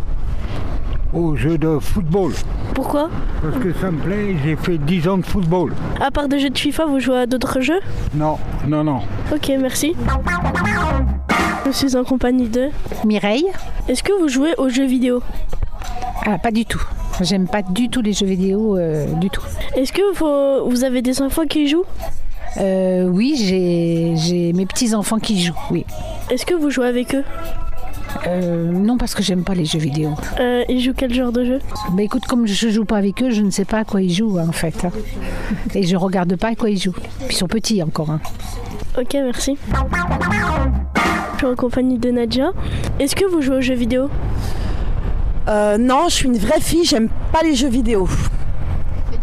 [1.15, 2.33] Au jeu de football.
[2.75, 3.09] Pourquoi?
[3.41, 5.73] Parce que ça me plaît, j'ai fait 10 ans de football.
[5.99, 7.79] À part des jeux de FIFA, vous jouez à d'autres jeux?
[8.13, 8.99] Non, non, non.
[9.33, 9.95] Ok, merci.
[11.65, 12.69] Je suis en compagnie de
[13.03, 13.47] Mireille.
[13.87, 15.23] Est-ce que vous jouez aux jeux vidéo?
[16.25, 16.81] Ah, pas du tout.
[17.21, 19.41] J'aime pas du tout les jeux vidéo, euh, du tout.
[19.75, 21.85] Est-ce que vous, vous avez des enfants qui jouent?
[22.57, 25.85] Euh, oui, j'ai j'ai mes petits-enfants qui jouent, oui.
[26.29, 27.23] Est-ce que vous jouez avec eux?
[28.27, 30.11] Euh, non, parce que j'aime pas les jeux vidéo.
[30.39, 31.59] Euh, Ils jouent quel genre de jeu?
[31.93, 34.13] Bah écoute, comme je joue pas avec eux, je ne sais pas à quoi ils
[34.13, 34.83] jouent en fait.
[34.85, 34.91] hein.
[35.73, 36.95] Et je regarde pas à quoi ils jouent.
[37.29, 38.11] Ils sont petits encore.
[38.11, 38.19] hein.
[38.99, 39.57] Ok, merci.
[41.33, 42.51] Je suis en compagnie de Nadia.
[42.99, 44.09] Est-ce que vous jouez aux jeux vidéo?
[45.51, 48.07] Euh, non, je suis une vraie fille, j'aime pas les jeux vidéo.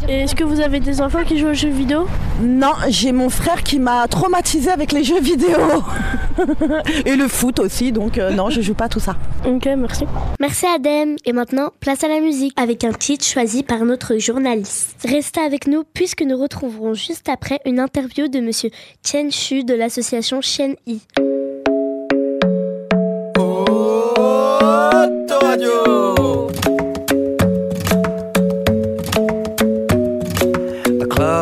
[0.07, 2.07] Et est-ce que vous avez des enfants qui jouent aux jeux vidéo?
[2.43, 5.59] Non, j'ai mon frère qui m'a traumatisé avec les jeux vidéo.
[7.07, 9.17] Et le foot aussi, donc euh, non, je joue pas tout ça.
[9.47, 10.05] Ok, merci.
[10.39, 11.17] Merci Adem.
[11.25, 14.97] Et maintenant, place à la musique avec un titre choisi par notre journaliste.
[15.05, 18.71] Restez avec nous puisque nous retrouverons juste après une interview de monsieur
[19.03, 21.01] Chen Shu de l'association Shen Yi.
[25.39, 26.18] Autoradio.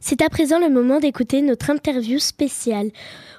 [0.00, 2.90] C'est à présent le moment d'écouter notre interview spéciale.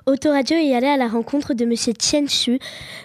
[0.07, 2.59] Autoradio est allé à la rencontre de Monsieur Tien Chu,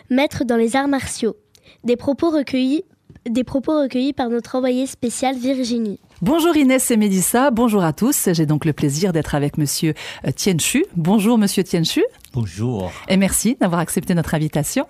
[0.08, 1.34] maître dans les arts martiaux.
[1.82, 2.84] Des propos recueillis,
[3.28, 5.98] des propos recueillis par notre envoyée spéciale Virginie.
[6.20, 8.28] Bonjour Inès et Mélissa, bonjour à tous.
[8.32, 10.84] J'ai donc le plaisir d'être avec Monsieur euh, Tien Chu.
[10.94, 12.04] Bonjour Monsieur Tien Chu.
[12.34, 14.86] Bonjour, Et merci d'avoir accepté notre invitation.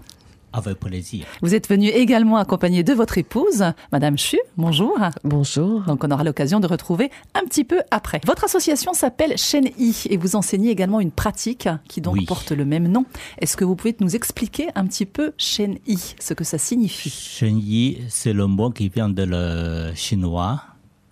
[0.53, 1.27] Avec plaisir.
[1.41, 4.39] Vous êtes venu également accompagné de votre épouse, Madame Chu.
[4.57, 4.99] Bonjour.
[5.25, 5.83] Bonjour.
[5.83, 8.21] Donc on aura l'occasion de retrouver un petit peu après.
[8.27, 12.25] Votre association s'appelle Shen I et vous enseignez également une pratique qui donc Oui.
[12.27, 13.05] porte le même nom.
[13.39, 17.11] Est-ce que vous pouvez nous expliquer un petit peu Shen I, ce que ça signifie?
[17.11, 20.63] Shen Yi, c'est le mot qui vient de le chinois.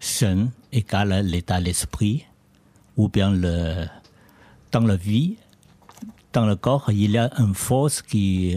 [0.01, 2.25] Shen égale l'état d'esprit,
[2.97, 3.85] ou bien le,
[4.73, 5.37] dans la vie,
[6.33, 8.57] dans le corps, il y a une force qui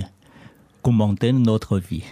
[0.84, 2.04] commande notre vie.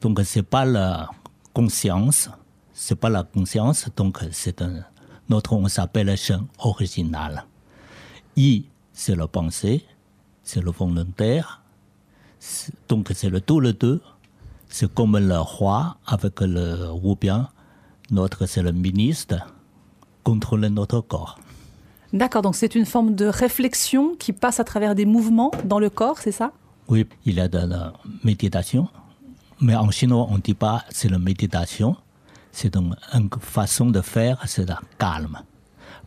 [0.00, 1.10] Donc c'est pas la
[1.52, 2.30] conscience,
[2.72, 4.62] c'est pas la conscience, donc c'est
[5.28, 7.44] notre on s'appelle Shen original.
[8.36, 9.84] I, c'est la pensée,
[10.44, 11.62] c'est le volontaire,
[12.88, 14.00] donc c'est le tout le deux.
[14.68, 17.48] C'est comme le roi avec le ou bien
[18.10, 19.36] notre c'est le ministre
[20.22, 21.38] contrôle notre corps.
[22.12, 25.90] D'accord, donc c'est une forme de réflexion qui passe à travers des mouvements dans le
[25.90, 26.52] corps, c'est ça?
[26.88, 28.88] Oui, il y a de la méditation,
[29.60, 31.96] mais en chinois on dit pas c'est la méditation,
[32.52, 32.94] c'est une,
[33.40, 35.38] façon de faire, c'est la calme.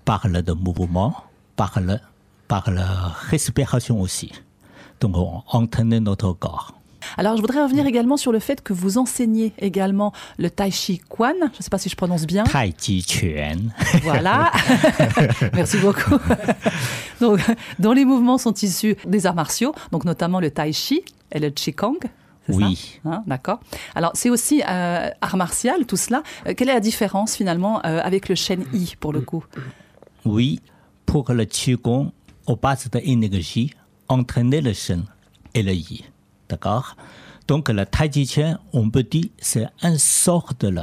[0.06, 1.14] Parle de mouvement,
[1.56, 2.00] parle
[2.48, 4.32] par la respiration aussi.
[5.02, 6.79] Donc on entraîne notre corps.
[7.18, 11.00] Alors, je voudrais revenir également sur le fait que vous enseignez également le Tai Chi
[11.00, 11.34] Quan.
[11.40, 12.44] Je ne sais pas si je prononce bien.
[12.44, 13.72] Tai Chi Quan.
[14.04, 14.52] Voilà.
[15.54, 16.18] Merci beaucoup.
[17.20, 17.40] donc,
[17.80, 21.50] dont les mouvements sont issus des arts martiaux, donc notamment le Tai Chi et le
[21.50, 22.00] Qigong.
[22.48, 23.00] Oui.
[23.06, 23.60] Hein, D'accord.
[23.96, 26.24] Alors, c'est aussi euh, art martial, tout cela.
[26.48, 29.44] Euh, quelle est la différence finalement euh, avec le Shen Yi pour le coup?
[30.26, 30.60] Oui,
[31.06, 32.12] pour le Qigong,
[32.48, 33.72] on passe de l'énergie,
[34.08, 35.04] entraîner le Shen
[35.54, 36.06] et le Yi.
[36.50, 36.96] D'accord
[37.48, 38.44] Donc le Tai Chi
[38.74, 40.82] on peut dire, c'est une sorte de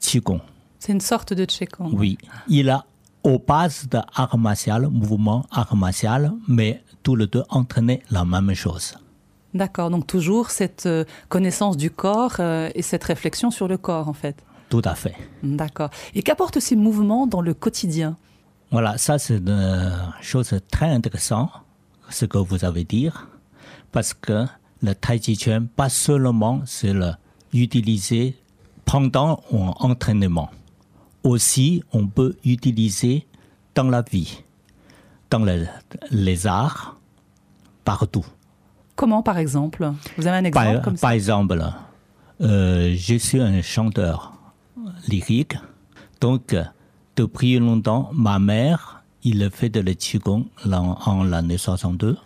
[0.00, 0.40] Qigong.
[0.78, 1.90] C'est une sorte de Qigong.
[1.92, 2.16] Oui,
[2.48, 2.84] il a
[3.24, 8.54] aux bases de art martial, mouvement art martial, mais tous les deux entraînaient la même
[8.54, 8.94] chose.
[9.54, 14.08] D'accord, donc toujours cette euh, connaissance du corps euh, et cette réflexion sur le corps
[14.08, 14.36] en fait.
[14.68, 15.16] Tout à fait.
[15.42, 15.88] D'accord.
[16.14, 18.16] Et qu'apportent ces mouvements dans le quotidien?
[18.70, 21.50] Voilà, ça c'est une chose très intéressante,
[22.10, 23.08] ce que vous avez dit,
[23.90, 24.44] parce que
[24.82, 27.10] le tai chi chuan, pas seulement c'est le
[27.52, 28.36] utiliser
[28.84, 30.50] pendant un entraînement,
[31.24, 33.26] aussi on peut utiliser
[33.74, 34.42] dans la vie,
[35.30, 35.66] dans le-
[36.10, 36.96] les arts,
[37.84, 38.24] partout.
[38.96, 39.92] Comment par exemple?
[40.16, 41.02] Vous avez un exemple Par, comme ça?
[41.02, 41.62] par exemple,
[42.40, 44.32] euh, je suis un chanteur
[45.08, 45.56] lyrique,
[46.20, 46.56] donc
[47.16, 52.16] depuis longtemps, ma mère, il fait de le qigong en, en l'année 62.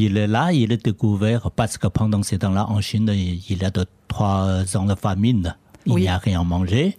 [0.00, 3.64] Il est là, il est découvert parce que pendant ces temps-là, en Chine, il y
[3.64, 6.96] a de trois ans de famine, il n'y a rien mangé.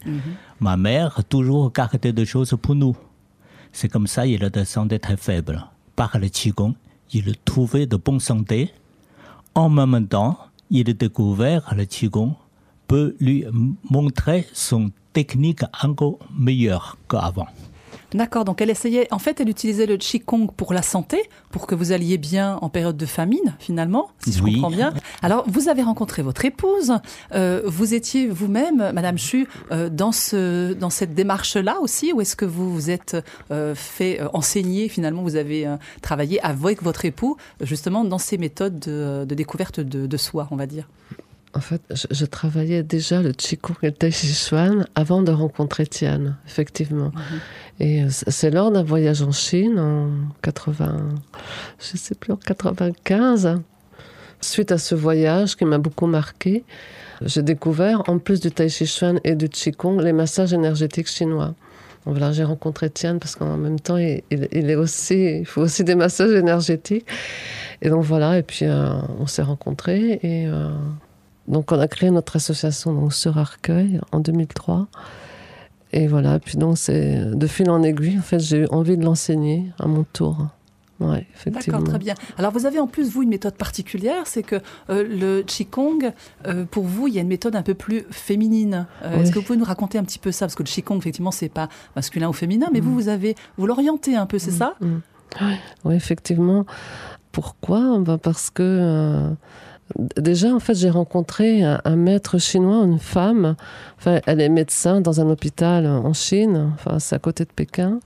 [0.59, 2.95] Ma mère toujours gardait des choses pour nous.
[3.71, 5.65] C'est comme ça, il est de santé très faible.
[5.95, 6.73] Par le qigong,
[7.13, 8.73] il trouvait de bonne santé.
[9.55, 10.37] En même temps,
[10.69, 12.35] il a découvert le qigong
[12.89, 13.45] peut lui
[13.89, 17.47] montrer son technique encore meilleure qu'avant.
[18.13, 21.75] D'accord, donc elle essayait, en fait, elle utilisait le Qigong pour la santé, pour que
[21.75, 24.53] vous alliez bien en période de famine, finalement, si je Oui.
[24.55, 24.93] comprends bien.
[25.21, 26.93] Alors, vous avez rencontré votre épouse,
[27.35, 32.35] euh, vous étiez vous-même, Madame Chu, euh, dans, ce, dans cette démarche-là aussi, ou est-ce
[32.35, 33.15] que vous vous êtes
[33.51, 35.67] euh, fait enseigner, finalement, vous avez
[36.01, 40.55] travaillé avec votre époux, justement, dans ces méthodes de, de découverte de, de soi, on
[40.55, 40.87] va dire?
[41.55, 45.31] En fait, je, je travaillais déjà le Qigong et le Tai Chi Chuan avant de
[45.31, 47.11] rencontrer Tian, effectivement.
[47.79, 50.09] Et euh, c'est c'est lors d'un voyage en Chine en
[50.43, 51.09] 80,
[51.79, 53.59] je sais plus, en 95,
[54.41, 56.63] suite à ce voyage qui m'a beaucoup marqué,
[57.25, 61.55] j'ai découvert, en plus du Tai Chi Chuan et du Qigong, les massages énergétiques chinois.
[62.05, 65.45] Donc voilà, j'ai rencontré Tian parce qu'en même temps, il, il- il est aussi, il
[65.45, 67.05] faut aussi des massages énergétiques.
[67.81, 70.69] Et donc voilà, et puis euh, on s'est rencontrés et euh,
[71.49, 74.87] donc on a créé notre association donc sur Arcueil en 2003.
[75.91, 79.03] Et voilà, puis donc c'est de fil en aiguille, en fait, j'ai eu envie de
[79.03, 80.47] l'enseigner à mon tour.
[80.99, 81.77] Ouais, effectivement.
[81.79, 82.13] D'accord, très bien.
[82.37, 84.57] Alors vous avez en plus, vous, une méthode particulière, c'est que
[84.89, 86.11] euh, le Qigong,
[86.45, 88.85] euh, pour vous, il y a une méthode un peu plus féminine.
[89.03, 89.21] Euh, Oui.
[89.21, 90.45] Est-ce que vous pouvez nous raconter un petit peu ça?
[90.45, 92.83] Parce que le Qigong, effectivement, c'est pas masculin ou féminin, mais Mm.
[92.83, 94.75] vous, vous avez, vous l'orientez un peu, c'est ça?
[95.85, 96.65] Oui, effectivement.
[97.31, 97.97] Pourquoi?
[97.99, 99.29] Ben, Parce que euh,
[100.17, 103.55] déjà, en fait, j'ai rencontré un, maître chinois, une femme.
[103.97, 106.71] Enfin, elle est médecin dans un hôpital en Chine.
[106.75, 107.99] Enfin, c'est à côté de Pékin.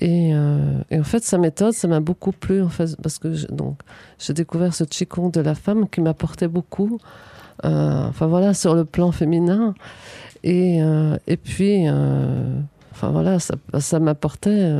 [0.00, 3.78] Et, euh, en fait, sa méthode, ça m'a beaucoup plu, en fait, parce que donc
[4.18, 6.98] j'ai découvert ce qigong de la femme qui m'apportait beaucoup.
[7.64, 9.74] Euh, enfin voilà, sur le plan féminin.
[10.42, 11.88] Et, euh, et puis,
[12.92, 14.72] enfin voilà, ça, ça m'apportait.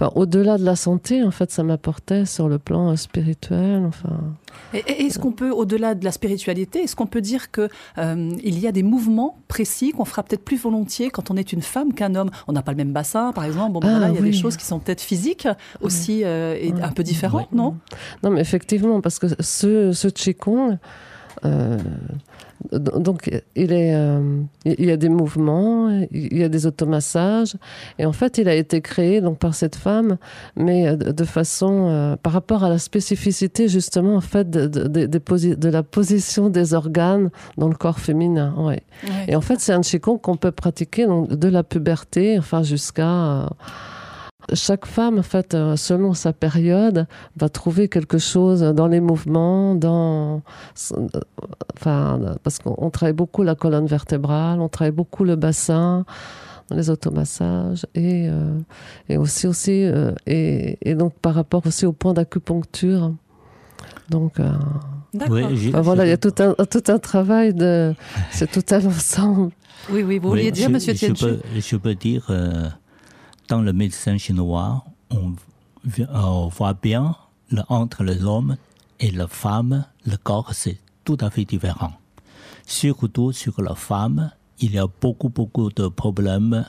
[0.00, 3.84] Enfin, au-delà de la santé, en fait, ça m'apportait sur le plan euh, spirituel.
[3.86, 4.18] Enfin,
[4.72, 8.66] est-ce qu'on peut, au-delà de la spiritualité, est-ce qu'on peut dire que euh, il y
[8.66, 12.14] a des mouvements précis qu'on fera peut-être plus volontiers quand on est une femme qu'un
[12.14, 12.30] homme?
[12.48, 13.72] On n'a pas le même bassin, par exemple.
[13.72, 14.30] Bon, ben Ah, voilà, il y a oui.
[14.30, 15.46] des choses qui sont peut-être physiques
[15.82, 17.76] aussi euh, et un peu différentes, non?
[18.22, 20.78] Non, mais effectivement, parce que ce, ce Qigong,
[22.72, 27.56] donc il, est, euh, il y a des mouvements, il y a des automassages,
[27.98, 30.18] et en fait, il a été créé donc par cette femme,
[30.56, 34.86] mais euh, de façon euh, par rapport à la spécificité justement en fait de, de,
[34.88, 38.54] de- des posi- de la position des organes dans le corps féminin.
[38.58, 38.82] ouais.
[39.04, 39.10] Ouais.
[39.28, 43.08] Et en fait, c'est un Qigong qu'on peut pratiquer donc, de la puberté, enfin jusqu'à
[43.08, 43.46] euh,
[44.54, 49.74] chaque femme, en fait, euh, selon sa période, va trouver quelque chose dans les mouvements,
[49.74, 50.42] dans,
[50.92, 51.06] euh,
[51.76, 56.04] enfin, parce qu'on on travaille beaucoup la colonne vertébrale, on travaille beaucoup le bassin,
[56.70, 58.58] les automassages et euh,
[59.08, 63.12] et aussi aussi euh, et, et donc par rapport aussi au point d'acupuncture.
[64.08, 64.50] Donc euh.
[65.28, 67.94] Oui, enfin, voilà, il y a tout un tout un travail de,
[68.30, 69.50] c'est tout un ensemble.
[69.90, 72.68] Oui, oui, vous vouliez Oui, dire, je, Monsieur je peux, je peux dire, euh,
[73.50, 75.34] dans le médecin chinois, on,
[76.48, 77.16] voit bien
[77.50, 78.56] le, entre l'homme
[79.00, 81.92] et la femme, le corps, c'est tout à fait différent.
[82.64, 84.30] Surtout sur la femme,
[84.60, 86.64] il y a beaucoup, beaucoup de problèmes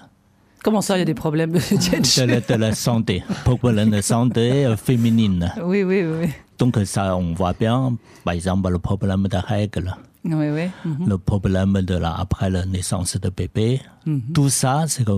[0.64, 4.02] Comment ça, il y a des problèmes, Tienchu de la, de la santé, problèmes de
[4.02, 5.52] santé féminine.
[5.64, 6.30] Oui, oui, oui.
[6.60, 10.66] Donc ça, on voit bien, par exemple, le problème de règles, Oui, oui.
[10.86, 11.10] mhm.
[11.10, 13.82] le problème de la, après la naissance de bébé.
[14.06, 14.22] Mhm.
[14.36, 15.12] Tout ça, c'est que,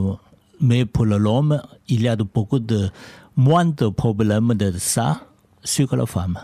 [0.61, 2.89] mais pour l'homme, il y a de, beaucoup de,
[3.35, 5.21] moins de problèmes de ça
[5.63, 6.39] sur la femme.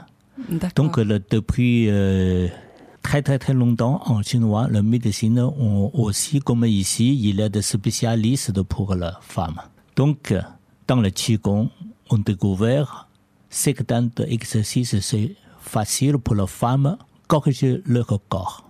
[0.76, 2.48] Donc, le- depuis euh,
[3.02, 7.50] très très très longtemps, en chinois, la médecine, on, aussi comme ici, il y a
[7.50, 9.60] des spécialistes pour la femme.
[9.96, 10.42] Donc, euh,
[10.88, 11.70] dans le Qigong,
[12.10, 13.08] on découvert
[13.50, 16.98] certains exercices, c'est facile pour les femmes
[17.28, 18.64] corriger leur corps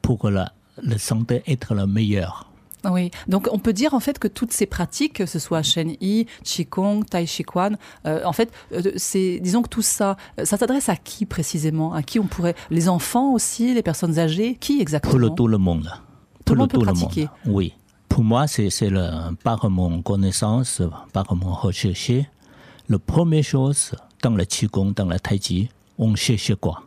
[0.00, 0.52] pour que la,
[0.82, 2.49] la santé être la meilleure.
[2.88, 5.96] Oui, donc on peut dire en fait que toutes ces pratiques, que ce soit Shen
[6.00, 7.72] Yi, Qigong, Tai Chi Quan,
[8.06, 11.92] euh, en fait, euh, c'est, disons que tout ça, euh, ça s'adresse à qui précisément?
[11.92, 14.56] À qui on pourrait Les enfants aussi, les personnes âgées?
[14.58, 15.10] Qui exactement?
[15.10, 15.90] Pour le, tout le monde.
[16.44, 17.28] Tout le monde peut tout pratiquer.
[17.46, 17.74] Oui.
[18.08, 22.12] Pour moi, c'est, c'est le, par mon connaissance, par mon recherche,
[22.88, 25.68] la première chose dans le Qigong, dans le Tai Chi,
[25.98, 26.82] on cherche quoi?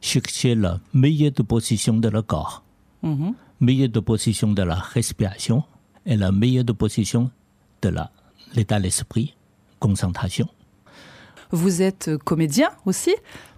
[0.00, 2.62] Chercher la meilleure position de le corps.
[3.02, 3.34] Mhm.
[3.60, 5.64] Meilleure de position de la respiration
[6.06, 7.30] et la meilleure de position
[7.82, 8.10] de la-
[8.54, 9.34] l'état d'esprit,
[9.78, 10.48] concentration.
[11.52, 13.14] Vous êtes euh, comédien aussi.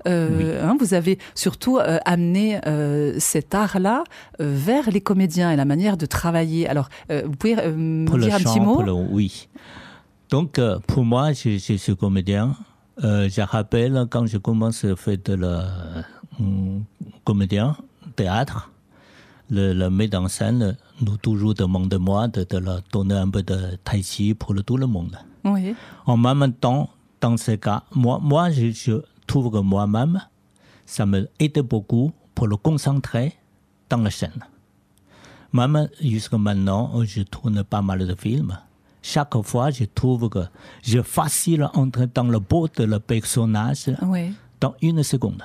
[0.09, 4.03] Euh, hein, vous avez surtout euh, amené euh, cet art-là
[4.41, 6.67] vers les comédiens et la manière de travailler.
[6.69, 9.49] Alors, vous pouvez me Pour le dire un chant, petit mot pour le- oui.
[10.31, 12.57] Donc, pour moi, je, je suis comédien.
[12.99, 15.69] Je rappelle quand je commence à faire de la
[16.41, 16.85] hum,
[17.25, 17.77] comédien,
[18.17, 18.71] théâtre,
[19.53, 23.43] le, le metteur en scène nous toujours demande de moi de, leur donner un peu
[23.43, 25.17] de tai chi pour tout le monde.
[25.45, 25.75] Oui.
[26.07, 26.89] En même temps,
[27.21, 30.21] dans ce cas, moi, moi je, je trouve que moi-même,
[30.87, 33.35] ça me aide beaucoup pour le concentrer
[33.91, 34.43] dans la scène.
[35.53, 38.57] Même jusqu'à maintenant, je tourne pas mal de films.
[39.03, 40.45] Chaque fois, je trouve que
[40.83, 44.33] je facile entrer dans le beau de le personnage Oui.
[44.61, 45.43] dans une seconde.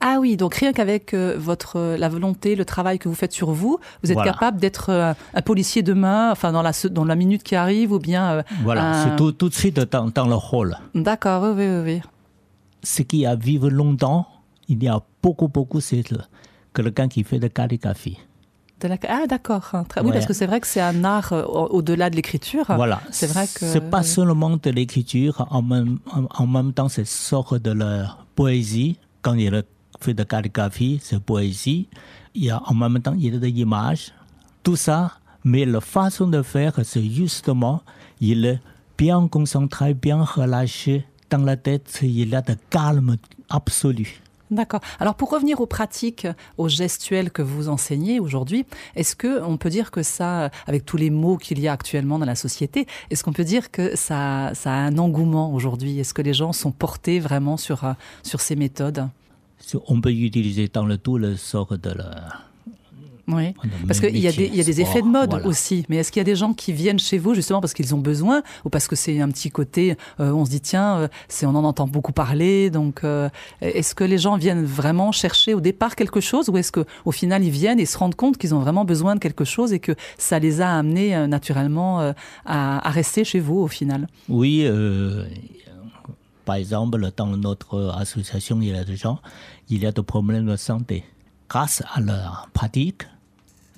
[0.00, 3.32] Ah oui, donc rien qu'avec euh, votre euh, la volonté, le travail que vous faites
[3.32, 4.32] sur vous, vous êtes Voilà.
[4.32, 7.98] capable d'être euh, un policier demain, enfin dans la dans la minute qui arrive, ou
[7.98, 10.76] bien Voilà, un- c'est tout, tout de suite dans, dans le rôle.
[10.94, 12.00] D'accord, oui, oui, oui.
[12.82, 14.26] Ce qui a vécu longtemps,
[14.68, 16.18] il y a beaucoup, beaucoup, c'est le-
[16.74, 18.18] quelqu'un qui fait de calligraphie.
[18.80, 20.12] De la- Ah d'accord, oui, Ouais.
[20.12, 22.64] parce que c'est vrai que c'est un art au- au-delà de l'écriture.
[22.66, 23.00] Voilà.
[23.12, 27.06] c'est vrai que C'est pas seulement de l'écriture, en même, en, en même temps, c'est
[27.06, 28.98] sort de la poésie.
[29.20, 29.62] Quand il a
[30.02, 31.88] fait de calligraphie, c'est poésie.
[32.34, 34.12] Il y a, en même temps, il y a des images.
[34.62, 35.12] Tout ça,
[35.44, 37.82] mais la façon de faire, c'est justement,
[38.20, 38.60] il est
[38.98, 41.06] bien concentré, bien relâché.
[41.30, 43.16] Dans la tête, il a de calme
[43.48, 44.22] absolu.
[44.52, 44.80] D'accord.
[45.00, 46.28] Alors pour revenir aux pratiques,
[46.58, 50.98] aux gestuels que vous enseignez aujourd'hui, est-ce que on peut dire que ça, avec tous
[50.98, 54.50] les mots qu'il y a actuellement dans la société, est-ce qu'on peut dire que ça,
[54.52, 55.98] ça a un engouement aujourd'hui?
[55.98, 59.08] Est-ce que les gens sont portés vraiment sur euh, sur ces méthodes?
[59.86, 62.40] On peut utiliser dans le tout le sort de la,
[63.28, 63.54] Oui.
[63.86, 65.46] Parce qu'il y a des, y a des sport, effets de mode voilà.
[65.46, 65.84] aussi.
[65.88, 67.98] Mais est-ce qu'il y a des gens qui viennent chez vous justement parce qu'ils ont
[67.98, 71.46] besoin ou parce que c'est un petit côté, euh, on se dit tiens, euh, c'est,
[71.46, 72.70] on en entend beaucoup parler.
[72.70, 73.28] Donc, euh,
[73.60, 77.12] est-ce que les gens viennent vraiment chercher au départ quelque chose ou est-ce que au
[77.12, 79.78] final ils viennent et se rendent compte qu'ils ont vraiment besoin de quelque chose et
[79.78, 84.08] que ça les a amenés naturellement à, à rester chez vous au final?
[84.28, 84.66] Oui,
[86.44, 89.20] par exemple, dans notre association, il y a des gens,
[89.68, 91.04] il y a des problèmes de santé.
[91.48, 93.02] Grâce à leur pratique,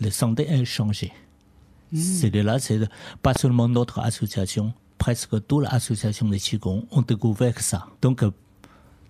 [0.01, 1.13] la santé a changé.
[1.95, 2.81] C'est de là, c'est
[3.23, 7.87] pas seulement notre association, presque toute l'association de Qigong ont découvert ça.
[8.03, 8.31] Donc, euh,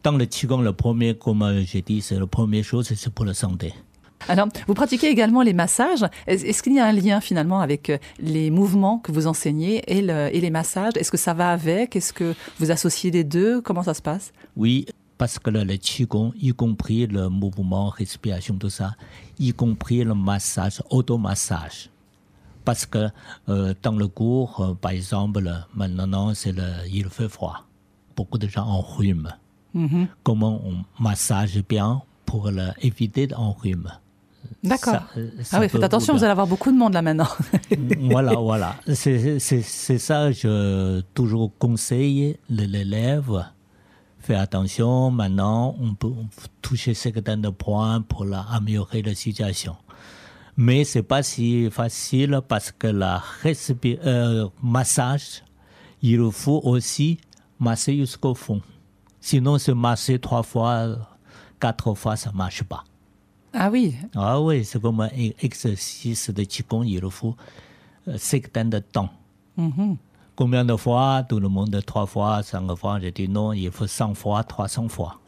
[0.02, 3.32] dans le Qigong, le premier, comme j'ai dit, c'est la première chose, c'est pour la
[3.32, 3.72] santé.
[4.28, 6.04] Alors, vous pratiquez également les massages.
[6.26, 9.82] Est- Est-ce qu'il y a un lien finalement avec euh, les mouvements que vous enseignez
[9.86, 10.92] et, le- et les massages?
[10.96, 11.96] Est-ce que ça va avec?
[11.96, 13.60] Est-ce que vous associez les deux?
[13.60, 14.32] Comment ça se passe?
[14.56, 14.86] Oui,
[15.18, 18.94] parce que le, le Qigong, y compris le mouvement, respiration, tout ça,
[19.38, 21.90] y compris le massage, automassage.
[22.64, 23.08] Parce que
[23.50, 27.66] euh, dans le cours, euh, par exemple, maintenant, c'est le, il fait froid.
[28.16, 29.28] Beaucoup de gens ont rhume.
[29.74, 30.06] Mhm.
[30.22, 33.90] Comment on massage bien pour le, éviter un rhume?
[34.62, 34.94] D'accord.
[35.16, 37.28] Euh, Ah oui, faites attention, vous- allez avoir beaucoup de monde là maintenant.
[38.00, 38.76] voilà, voilà.
[38.92, 39.38] C'est
[39.98, 43.44] ça, je toujours conseille les élèves.
[44.20, 49.76] Fais attention, maintenant, on peut, on peut toucher certains points pour la- améliorer la situation.
[50.56, 53.22] Mais c'est pas si facile parce que la
[53.84, 55.42] euh, massage,
[56.00, 57.18] il faut aussi
[57.58, 58.62] masser jusqu'au fond.
[59.20, 60.96] Sinon, se masser trois fois,
[61.60, 62.84] quatre fois, ça marche pas.
[63.54, 63.94] Ah oui.
[64.16, 65.08] Ah oui, c'est comme un
[65.40, 67.36] exercice de Qigong, il faut
[68.08, 69.10] euh, certain de temps.
[69.56, 69.96] Mhm.
[70.34, 72.98] Combien de fois Tout le monde, trois fois, cinq fois.
[73.00, 75.20] Je dis non, il faut 100 fois, 300 fois.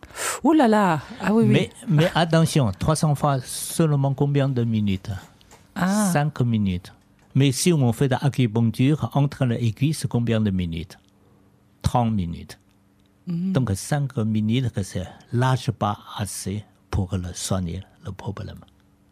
[0.42, 1.00] Ouh là là.
[1.20, 1.52] Ah oui, oui.
[1.52, 5.10] Mais, mais attention, 300 fois, seulement combien de minutes?
[5.76, 6.10] Ah.
[6.12, 6.92] 5 minutes.
[7.36, 10.98] Mais si on fait de l'acupuncture, entre les aiguilles, c'est combien de minutes?
[11.82, 12.58] 30 minutes.
[13.28, 13.52] Mhm.
[13.52, 18.58] Donc 5 minutes, c'est large pas assez pour le soigner le problème.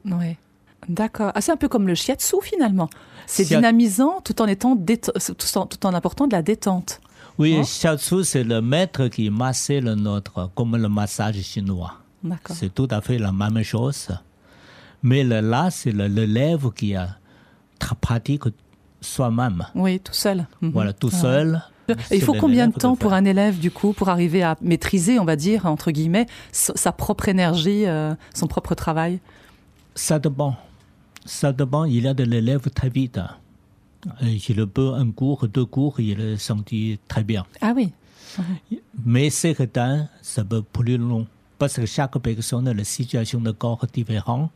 [0.04, 0.36] Oui.
[0.88, 1.32] D'accord.
[1.34, 2.88] Ah, c'est un peu comme le shiatsu finalement.
[3.26, 7.00] C'est dynamisant tout en étant déte- tout en, tout en apportant de la détente.
[7.38, 7.64] Oui, Hein?
[7.64, 11.94] shiatsu, c'est le maître qui massait le nôtre, comme le massage chinois.
[12.22, 12.54] D'accord.
[12.56, 14.08] C'est tout à fait la même chose.
[15.02, 17.16] Mais le- là, c'est l'élève qui a
[18.00, 18.44] pratique
[19.00, 19.64] soi-même.
[19.74, 20.46] Oui, tout seul.
[20.60, 20.70] Mhm.
[20.72, 21.16] Voilà, tout Ah.
[21.16, 21.62] seul.
[22.08, 24.56] C'est il faut le- combien de temps pour un élève, du coup, pour arriver à
[24.62, 29.20] maîtriser, on va dire, entre guillemets, sa propre énergie, euh, son propre travail?
[29.94, 30.56] Ça dépend.
[31.24, 31.84] Ça dépend.
[31.84, 33.18] Il y a de l'élève très vite.
[34.22, 37.44] Euh, Il peut un cours, deux cours, il est senti très bien.
[37.60, 37.92] Ah oui.
[39.04, 41.26] Mais certains, ça peut plus long.
[41.58, 44.50] Parce que chaque personne a la situation de corps différente,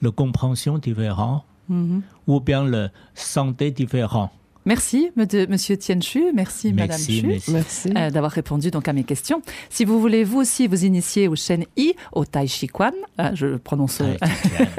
[0.00, 2.02] la compréhension différente, Mhm.
[2.26, 4.30] ou bien la santé différente.
[4.66, 6.32] Merci, me- Monsieur Tienchu.
[6.34, 7.90] Merci, Madame Chu, merci.
[7.96, 9.42] Euh, d'avoir répondu donc à mes questions.
[9.70, 13.30] Si vous voulez vous aussi vous initier au Shen I, au Tai Chi Quan, euh,
[13.34, 14.16] je prononce euh,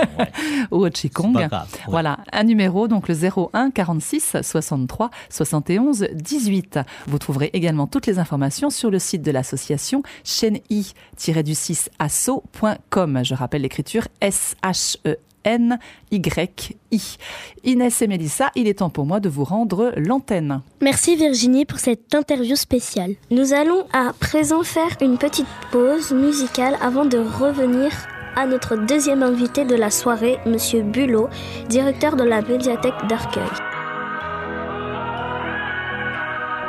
[0.72, 1.34] ou au Qigong.
[1.34, 1.80] Grave, ouais.
[1.88, 6.80] Voilà, un numéro donc le 01 46 63 71 18.
[7.08, 13.20] Vous trouverez également toutes les informations sur le site de l'association shenI-du6 asso.com.
[13.24, 15.16] Je rappelle l'écriture S H E
[15.46, 17.18] N-Y-I.
[17.64, 20.62] Inès et Mélissa, il est temps pour moi de vous rendre l'antenne.
[20.82, 23.16] Merci Virginie pour cette interview spéciale.
[23.32, 27.92] Nous allons à présent faire une petite pause musicale avant de revenir
[28.36, 31.30] à notre deuxième invité de la soirée, Monsieur Bulot,
[31.70, 33.44] directeur de la médiathèque d'Arcueil.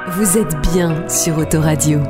[0.08, 2.00] Vous êtes bien sur Autoradio.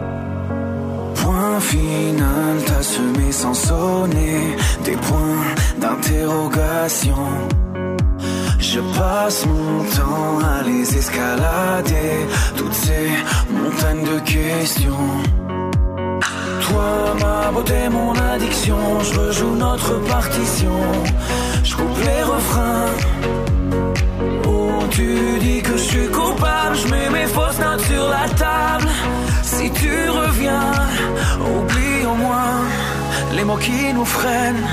[1.57, 5.45] Point final, t'as semé sans sonner des points
[5.79, 7.25] d'interrogation.
[8.59, 12.27] Je passe mon temps à les escalader,
[12.57, 13.09] toutes ces
[13.51, 15.09] montagnes de questions.
[16.61, 20.79] Toi, ma beauté, mon addiction, je rejoue notre partition.
[21.65, 22.91] Je coupe les refrains.
[24.47, 28.89] Oh, tu dis que je suis coupable, je mets mes fausses notes sur la table.
[29.43, 30.76] Si tu reviens,
[33.55, 34.67] qui nous freinent.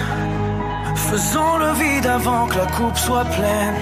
[0.96, 3.76] Faisons le vide avant que la coupe soit pleine.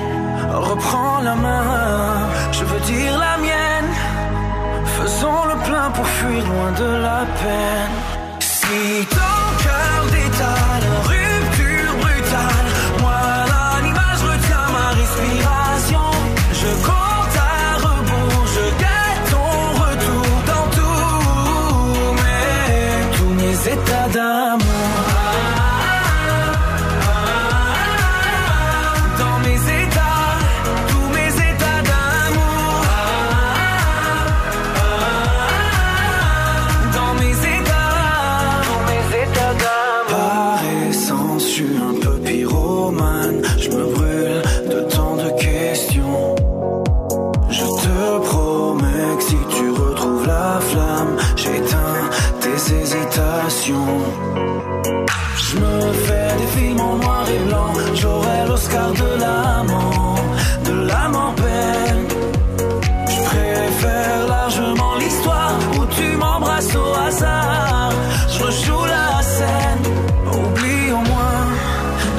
[0.51, 3.91] Reprends la main, je veux dire la mienne.
[4.97, 7.95] Faisons le plein pour fuir loin de la peine.
[8.39, 11.20] Si ton cœur détale,
[53.63, 57.73] Je me fais des films en noir et blanc.
[57.93, 60.15] J'aurai l'Oscar de l'amant,
[60.65, 62.07] de l'âme en peine.
[63.07, 67.91] Je préfère largement l'histoire où tu m'embrasses au hasard.
[68.29, 69.83] Je rejoue la scène.
[70.25, 71.45] Oublie au moins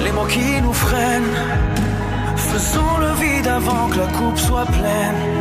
[0.04, 1.38] les mots qui nous freinent.
[2.36, 5.31] Faisons le vide avant que la coupe soit pleine.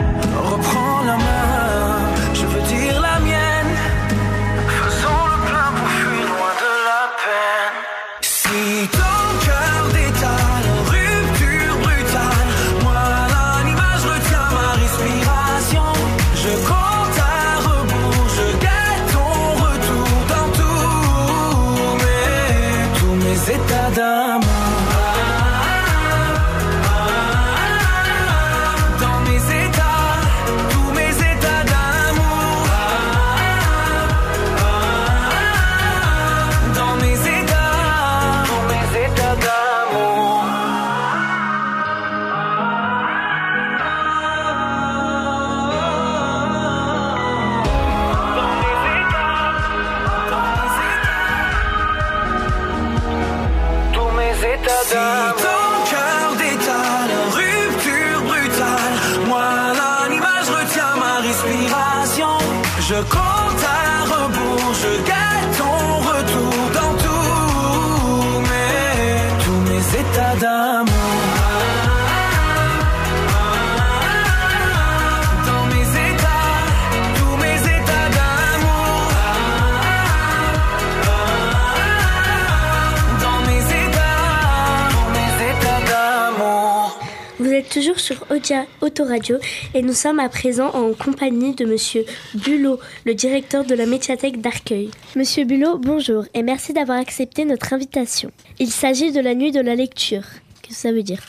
[88.92, 89.38] Autoradio
[89.74, 92.04] et nous sommes à présent en compagnie de Monsieur
[92.36, 94.92] Bulot, le directeur de la médiathèque d'Arcueil.
[95.16, 98.32] Monsieur Bulot, bonjour et merci d'avoir accepté notre invitation.
[98.60, 100.24] Il s'agit de la nuit de la lecture.
[100.62, 101.24] Qu'est-ce que ça veut dire?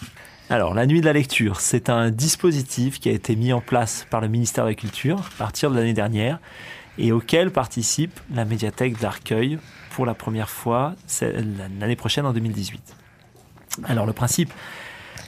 [0.51, 4.09] Alors, la nuit de la lecture, c'est un dispositif qui a été mis en place
[4.11, 6.41] par le ministère de la Culture à partir de l'année dernière
[6.99, 9.61] et auquel participe la médiathèque d'Arcueil
[9.91, 10.97] pour la première fois
[11.79, 12.81] l'année prochaine en 2018.
[13.85, 14.53] Alors, le principe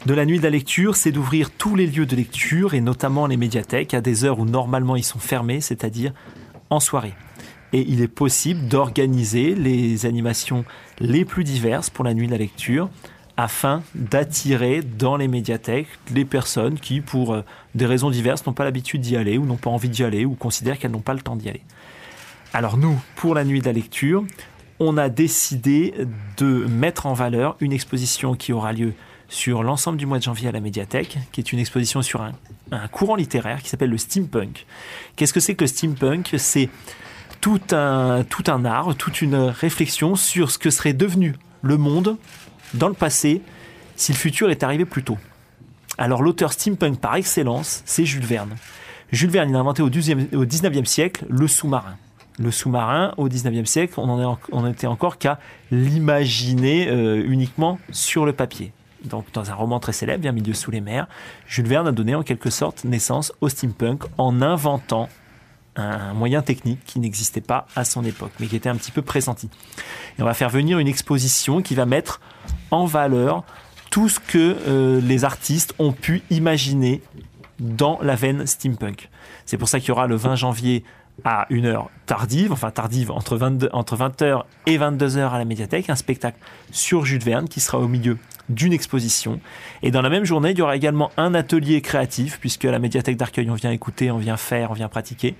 [0.06, 3.26] de la nuit de la lecture, c'est d'ouvrir tous les lieux de lecture et notamment
[3.26, 6.12] les médiathèques à des heures où normalement ils sont fermés, c'est-à-dire
[6.68, 7.14] en soirée.
[7.72, 10.66] Et il est possible d'organiser les animations
[11.00, 12.90] les plus diverses pour la nuit de la lecture
[13.38, 17.42] afin d'attirer dans les médiathèques les personnes qui, pour euh,
[17.74, 20.34] des raisons diverses, n'ont pas l'habitude d'y aller ou n'ont pas envie d'y aller ou
[20.34, 21.62] considèrent qu'elles n'ont pas le temps d'y aller.
[22.52, 24.24] Alors nous, pour la nuit de la lecture,
[24.78, 25.94] on a décidé
[26.36, 28.92] de mettre en valeur une exposition qui aura lieu
[29.28, 32.32] sur l'ensemble du mois de janvier à la médiathèque, qui est une exposition sur un,
[32.88, 34.66] courant littéraire qui s'appelle le steampunk.
[35.16, 36.34] Qu'est-ce que c'est que le steampunk?
[36.38, 36.68] C'est
[37.40, 38.24] tout un,
[38.64, 42.16] art, toute une réflexion sur ce que serait devenu le monde
[42.74, 43.42] dans le passé
[43.96, 45.18] si le futur est arrivé plus tôt.
[45.98, 48.56] Alors l'auteur steampunk par excellence, c'est Jules Verne.
[49.12, 51.96] Jules Verne, il a inventé au, 12e au 19e siècle le sous-marin.
[52.38, 55.38] Le sous-marin, au 19e siècle, on en, est en- on était encore qu'à
[55.70, 58.72] l'imaginer euh, uniquement sur le papier.
[59.04, 61.06] Donc, dans un roman très célèbre, Bien milieu sous les mers,
[61.46, 65.08] Jules Verne a donné en quelque sorte naissance au steampunk en inventant
[65.76, 69.02] un moyen technique qui n'existait pas à son époque, mais qui était un petit peu
[69.02, 69.50] pressenti.
[70.18, 72.20] Et on va faire venir une exposition qui va mettre
[72.70, 73.44] en valeur
[73.90, 77.02] tout ce que euh, les artistes ont pu imaginer
[77.58, 79.08] dans la veine steampunk.
[79.46, 80.84] C'est pour ça qu'il y aura le 20 janvier
[81.22, 85.88] à une heure tardive, enfin tardive entre, 22, entre 20h et 22h à la médiathèque,
[85.90, 86.38] un spectacle
[86.72, 88.18] sur Jules Verne qui sera au milieu
[88.48, 89.40] d'une exposition.
[89.82, 92.78] Et dans la même journée, il y aura également un atelier créatif, puisque à la
[92.78, 95.34] médiathèque d'Arcueil, on vient écouter, on vient faire, on vient pratiquer.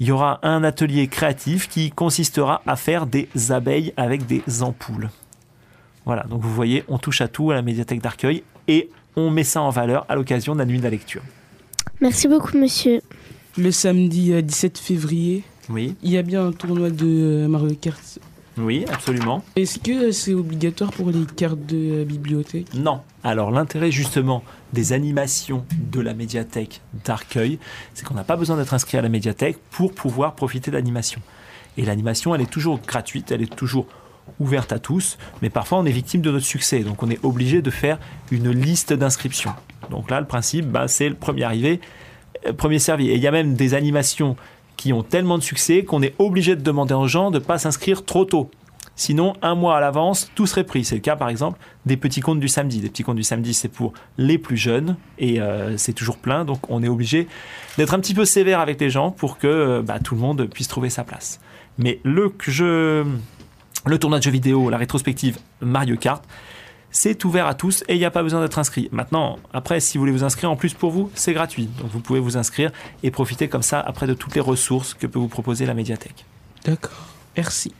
[0.00, 5.08] Il y aura un atelier créatif qui consistera à faire des abeilles avec des ampoules.
[6.04, 9.44] Voilà, donc vous voyez, on touche à tout à la médiathèque d'Arcueil et on met
[9.44, 11.22] ça en valeur à l'occasion de la nuit de la lecture.
[12.00, 13.00] Merci beaucoup, monsieur.
[13.56, 17.74] Le samedi euh, 17 février, Oui, il y a bien un tournoi de euh, Mario
[17.74, 18.18] Kart.
[18.58, 19.44] Oui, absolument.
[19.56, 22.72] Est-ce que c'est obligatoire pour les cartes de bibliothèque?
[22.74, 23.00] Non.
[23.22, 24.42] Alors l'intérêt justement
[24.72, 27.58] des animations de la médiathèque d'Arcueil,
[27.94, 31.20] c'est qu'on n'a pas besoin d'être inscrit à la médiathèque pour pouvoir profiter d'animation.
[31.76, 33.86] Et l'animation, elle est toujours gratuite, elle est toujours
[34.40, 37.62] ouverte à tous, mais parfois on est victime de notre succès, donc on est obligé
[37.62, 37.98] de faire
[38.30, 39.52] une liste d'inscriptions.
[39.90, 41.80] Donc là, le principe, bah, c'est le premier arrivé,
[42.46, 43.08] euh, premier servi.
[43.08, 44.36] Et il y a même des animations
[44.76, 47.58] qui ont tellement de succès qu'on est obligé de demander aux gens de ne pas
[47.58, 48.50] s'inscrire trop tôt.
[48.98, 50.82] Sinon, un mois à l'avance, tout serait pris.
[50.82, 52.80] C'est le cas, par exemple, des petits contes du samedi.
[52.80, 56.46] Les petits contes du samedi, c'est pour les plus jeunes et euh, c'est toujours plein.
[56.46, 57.28] Donc, on est obligé
[57.76, 60.46] d'être un petit peu sévère avec les gens pour que euh, bah, tout le monde
[60.46, 61.40] puisse trouver sa place.
[61.76, 63.04] Mais le jeu,
[63.84, 66.24] le tournoi de jeux vidéo, la rétrospective Mario Kart,
[66.96, 68.88] c'est ouvert à tous et il n'y a pas besoin d'être inscrit.
[68.90, 71.68] Maintenant, après, si vous voulez vous inscrire en plus pour vous, c'est gratuit.
[71.78, 72.72] Donc, vous pouvez vous inscrire
[73.02, 76.24] et profiter comme ça après de toutes les ressources que peut vous proposer la médiathèque.
[76.64, 77.74] D'accord, merci.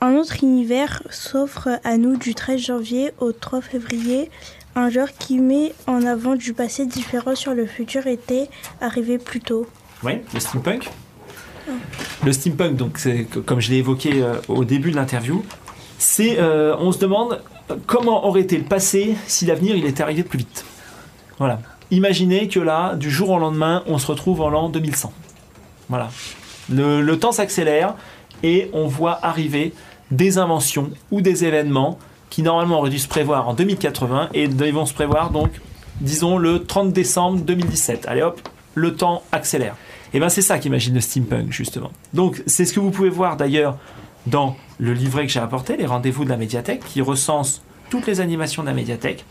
[0.00, 4.30] Un autre univers s'offre à nous du 13 janvier au 3 février,
[4.76, 8.48] un genre qui met en avant du passé différent sur le futur était
[8.80, 9.66] arrivé plus tôt.
[10.04, 10.88] Oui, le steampunk.
[12.24, 13.00] Le steampunk, donc
[13.44, 15.44] comme je l'ai évoqué euh, au début de l'interview,
[15.98, 17.40] c'est euh, on se demande
[17.86, 20.64] comment aurait été le passé si l'avenir était arrivé plus vite?
[21.38, 21.60] Voilà.
[21.90, 25.12] Imaginez que là, du jour au lendemain, on se retrouve en l'an 2100.
[25.88, 26.08] Voilà.
[26.70, 27.94] Le, temps s'accélère
[28.42, 29.74] et on voit arriver
[30.10, 31.98] des inventions ou des événements
[32.30, 35.50] qui normalement auraient dû se prévoir en 2080 et ils vont se prévoir donc,
[36.00, 38.06] disons, le 30 décembre 2017.
[38.08, 38.40] Allez hop,
[38.74, 39.76] le temps accélère.
[40.14, 41.90] Et bien c'est ça qu'imagine le steampunk justement.
[42.14, 43.76] Donc c'est ce que vous pouvez voir d'ailleurs
[44.26, 48.20] dans le livret que j'ai apporté, les rendez-vous de la médiathèque, qui recense toutes les
[48.20, 49.24] animations de la médiathèque.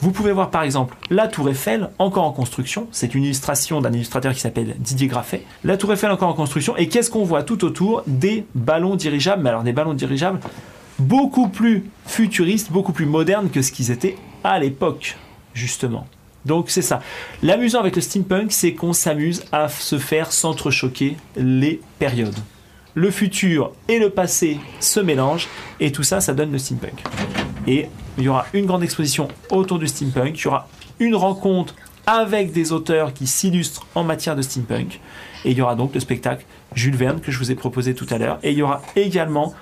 [0.00, 2.88] Vous pouvez voir par exemple la Tour Eiffel, encore en construction.
[2.90, 5.44] C'est une illustration d'un illustrateur qui s'appelle Didier Graffet.
[5.62, 6.76] La Tour Eiffel encore en construction.
[6.76, 9.42] Et qu'est-ce qu'on voit tout autour Des ballons dirigeables?
[9.42, 10.40] Mais alors des ballons dirigeables
[10.98, 15.16] beaucoup plus futuristes, beaucoup plus modernes que ce qu'ils étaient à l'époque,
[15.54, 16.08] justement.
[16.44, 17.00] Donc c'est ça.
[17.44, 22.38] L'amusant avec le steampunk, c'est qu'on s'amuse à se faire s'entrechoquer les périodes.
[22.98, 25.46] Le futur et le passé se mélangent
[25.78, 27.04] et tout ça, ça donne le steampunk.
[27.68, 27.86] Et
[28.18, 30.66] il y aura une grande exposition autour du steampunk, il y aura
[30.98, 31.76] une rencontre
[32.08, 34.98] avec des auteurs qui s'illustrent en matière de steampunk
[35.44, 36.44] et il y aura donc le spectacle
[36.74, 39.54] Jules Verne que je vous ai proposé tout à l'heure et il y aura également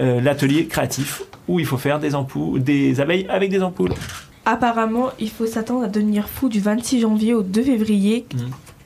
[0.00, 3.94] euh, l'atelier créatif où il faut faire des ampoules, des abeilles avec des ampoules.
[4.44, 8.38] Apparemment, il faut s'attendre à devenir fou du 26 janvier au 2 février, Mm.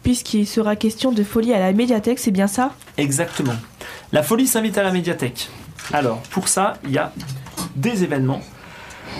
[0.02, 2.72] puisqu'il sera question de folie à la médiathèque, c'est bien ça?
[2.96, 3.52] Exactement.
[4.12, 5.48] La folie s'invite à la médiathèque.
[5.92, 7.12] Alors, pour ça, il y a
[7.76, 8.40] des événements.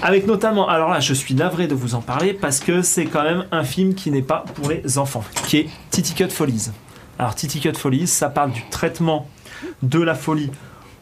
[0.02, 3.22] Avec notamment, alors là, je suis navré de vous en parler parce que c'est quand
[3.22, 6.70] même un film qui n'est pas pour les enfants, qui est Titty Cut Follies.
[7.18, 9.28] Alors, Titty Cut Follies, ça parle du traitement
[9.82, 10.50] de la folie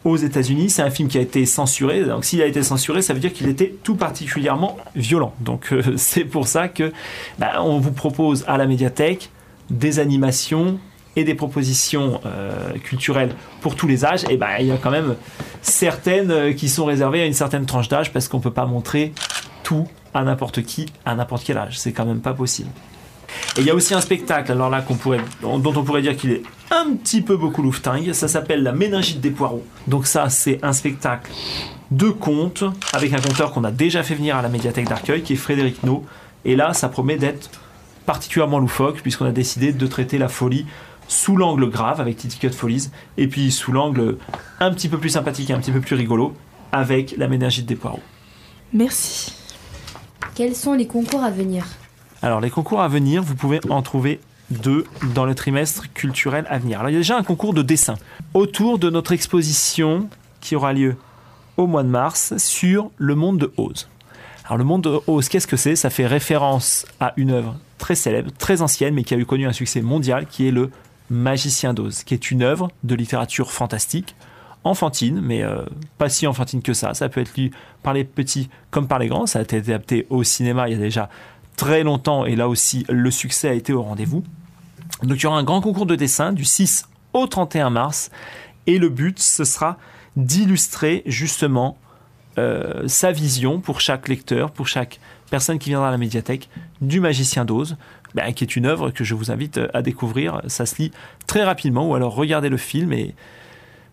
[0.03, 0.69] aux États-Unis.
[0.69, 2.03] C'est un film qui a été censuré.
[2.03, 5.33] Donc, s'il a été censuré, ça veut dire qu'il était tout particulièrement violent.
[5.39, 6.91] Donc, euh, c'est pour ça que
[7.39, 9.29] bah, on vous propose à la médiathèque
[9.69, 10.79] des animations
[11.15, 14.23] et des propositions euh, culturelles pour tous les âges.
[14.29, 15.15] Et ben, il y a quand même
[15.61, 19.13] certaines euh, qui sont réservées à une certaine tranche d'âge parce qu'on peut pas montrer
[19.63, 21.77] tout à n'importe qui à n'importe quel âge.
[21.79, 22.69] C'est quand même pas possible.
[23.57, 26.15] Et il y a aussi un spectacle, alors là, qu'on pourrait, dont on pourrait dire
[26.15, 28.13] qu'il est un petit peu beaucoup louvetingue.
[28.13, 29.65] Ça s'appelle La méningite des poireaux.
[29.87, 31.31] Donc ça, c'est un spectacle
[31.91, 35.33] de contes avec un conteur qu'on a déjà fait venir à la médiathèque d'Arcueil, qui
[35.33, 36.03] est Frédéric No.
[36.45, 37.49] Et là, ça promet d'être
[38.05, 40.65] particulièrement loufoque, puisqu'on a décidé de traiter la folie
[41.07, 44.17] sous l'angle grave avec Titty Cut Follies, et puis sous l'angle
[44.59, 46.33] un petit peu plus sympathique et un petit peu plus rigolo
[46.71, 48.01] avec la méningite des poireaux.
[48.73, 49.33] Merci.
[50.35, 51.65] Quels sont les concours à venir?
[52.21, 56.57] Alors, les concours à venir, vous pouvez en trouver deux dans le trimestre culturel à
[56.57, 56.79] venir.
[56.79, 57.95] Alors, il y a déjà un concours de dessin
[58.33, 60.09] autour de notre exposition
[60.41, 60.95] qui aura lieu
[61.57, 63.87] au mois de mars sur le monde de Oz.
[64.45, 65.75] Alors, le monde de Oz, qu'est-ce que c'est?
[65.75, 69.45] Ça fait référence à une œuvre très célèbre, très ancienne, mais qui a eu connu
[69.45, 70.71] un succès mondial, qui est le
[71.13, 74.15] Magicien d'Oz, qui est une œuvre de littérature fantastique,
[74.63, 75.63] enfantine, mais euh,
[75.97, 76.93] pas si enfantine que ça.
[76.93, 77.51] Ça peut être lu
[77.83, 79.25] par les petits comme par les grands.
[79.25, 81.09] Ça a été adapté au cinéma il y a déjà
[81.55, 84.23] très longtemps, et là aussi, le succès a été au rendez-vous.
[85.03, 88.09] Donc il y aura un grand concours de dessin du 6 au 31 mars,
[88.65, 89.77] et le but, ce sera
[90.15, 91.77] d'illustrer justement
[92.39, 94.99] euh, sa vision pour chaque lecteur, pour chaque
[95.29, 96.49] personne qui viendra à la médiathèque
[96.81, 97.77] du Magicien d'Oz,
[98.15, 100.41] ben, qui est une œuvre que je vous invite à découvrir.
[100.47, 100.91] Ça se lit
[101.27, 103.15] très rapidement, ou alors regardez le film et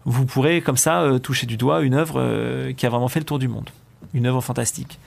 [0.04, 3.20] vous pourrez comme ça euh, toucher du doigt une œuvre euh, qui a vraiment fait
[3.20, 3.70] le tour du monde.
[4.14, 4.98] Une œuvre fantastique.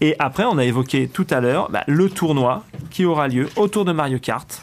[0.00, 3.84] Et après, on a évoqué tout à l'heure ben, le tournoi qui aura lieu autour
[3.84, 4.62] de Mario Kart.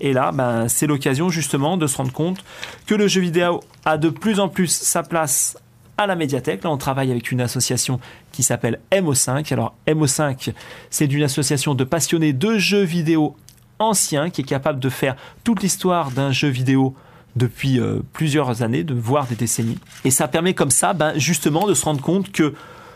[0.00, 2.44] Et là, ben, c'est l'occasion justement de se rendre compte
[2.86, 5.56] que le jeu vidéo a de plus en plus sa place
[5.96, 6.64] à la médiathèque.
[6.64, 8.00] Là, on travaille avec une association
[8.34, 9.52] qui s'appelle MO5.
[9.52, 10.52] Alors, MO5,
[10.90, 13.36] c'est une association de passionnés de jeux vidéo
[13.78, 16.94] anciens qui est capable de faire toute l'histoire d'un jeu vidéo
[17.36, 19.78] depuis euh, plusieurs années, de voire des décennies.
[20.04, 22.54] Et ça permet comme ça, ben, justement, de se rendre compte que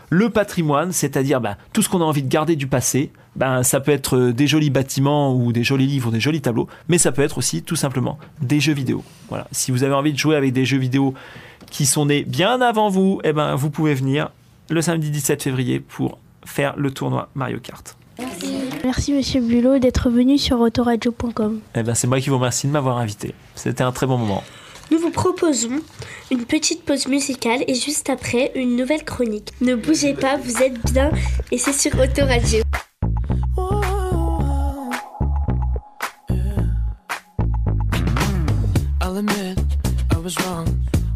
[0.09, 3.79] le patrimoine, c'est-à-dire ben, tout ce qu'on a envie de garder du passé, ben, ça
[3.79, 6.97] peut être euh, des jolis bâtiments ou des jolis livres ou des jolis tableaux, mais
[6.97, 9.03] ça peut être aussi tout simplement des jeux vidéo.
[9.29, 9.47] Voilà.
[9.51, 11.13] Si vous avez envie de jouer avec des jeux vidéo
[11.69, 14.31] qui sont nés bien avant vous, eh ben, vous pouvez venir
[14.69, 17.97] le samedi 17 février pour faire le tournoi Mario Kart.
[18.83, 21.59] Merci Monsieur Bulot d'être venu sur autoradio.com.
[21.75, 23.33] Eh ben, c'est moi qui vous remercie de m'avoir invité.
[23.55, 24.43] C'était un très bon moment.
[24.91, 25.81] Nous vous proposons
[26.31, 29.51] une petite pause musicale et juste après une nouvelle chronique.
[29.61, 31.11] Ne bougez pas, vous êtes bien
[31.51, 32.63] et c'est sur Autoradio.
[39.01, 39.57] I'll admit
[40.11, 40.67] I was wrong.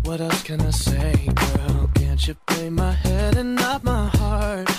[0.06, 2.03] What else can I say, girl?
[2.14, 4.70] Can't you play my head and not my heart?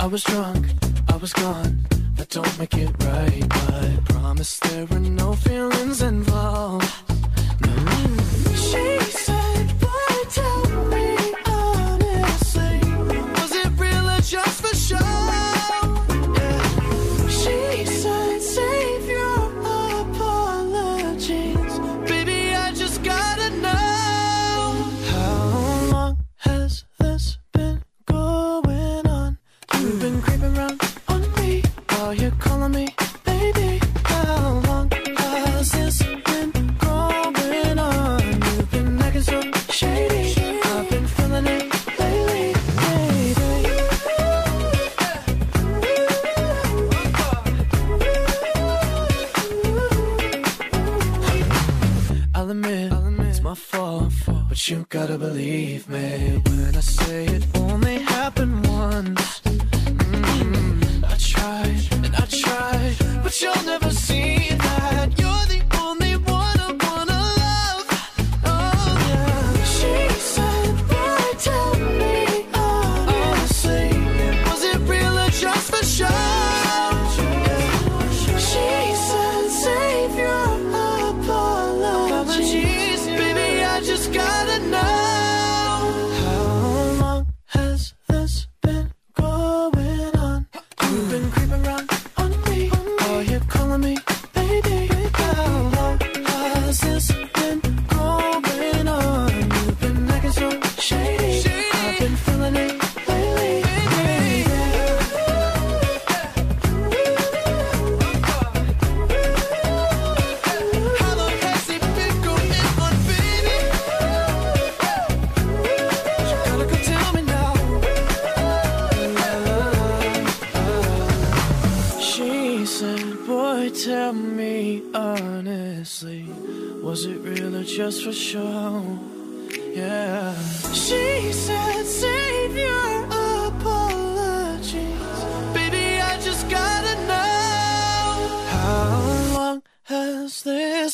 [0.00, 0.66] I was drunk,
[1.08, 1.86] I was gone.
[2.16, 6.92] That don't make it right, but promise there were no feelings involved.
[7.60, 7.72] No.
[8.66, 10.63] She said, "Boy, tell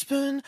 [0.01, 0.43] husband?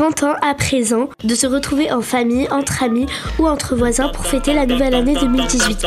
[0.00, 3.04] 30 ans à présent de se retrouver en famille, entre amis
[3.38, 5.86] ou entre voisins pour fêter la nouvelle année 2018.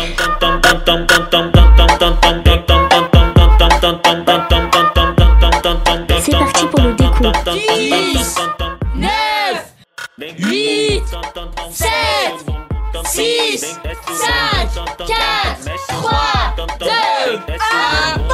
[6.19, 7.49] C'est parti pour le décompte.
[7.55, 8.35] 10,
[8.97, 9.09] 9,
[10.37, 11.01] 8,
[11.71, 11.89] 7,
[13.05, 13.79] 6, 5,
[15.07, 15.17] 4,
[15.87, 16.11] 3,
[16.79, 16.85] 2,
[18.19, 18.33] 1,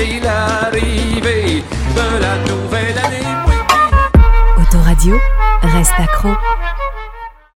[0.00, 1.62] fêter l'arrivée
[1.94, 3.26] de la nouvelle année?
[4.56, 5.18] Autoradio,
[5.62, 6.30] reste accro.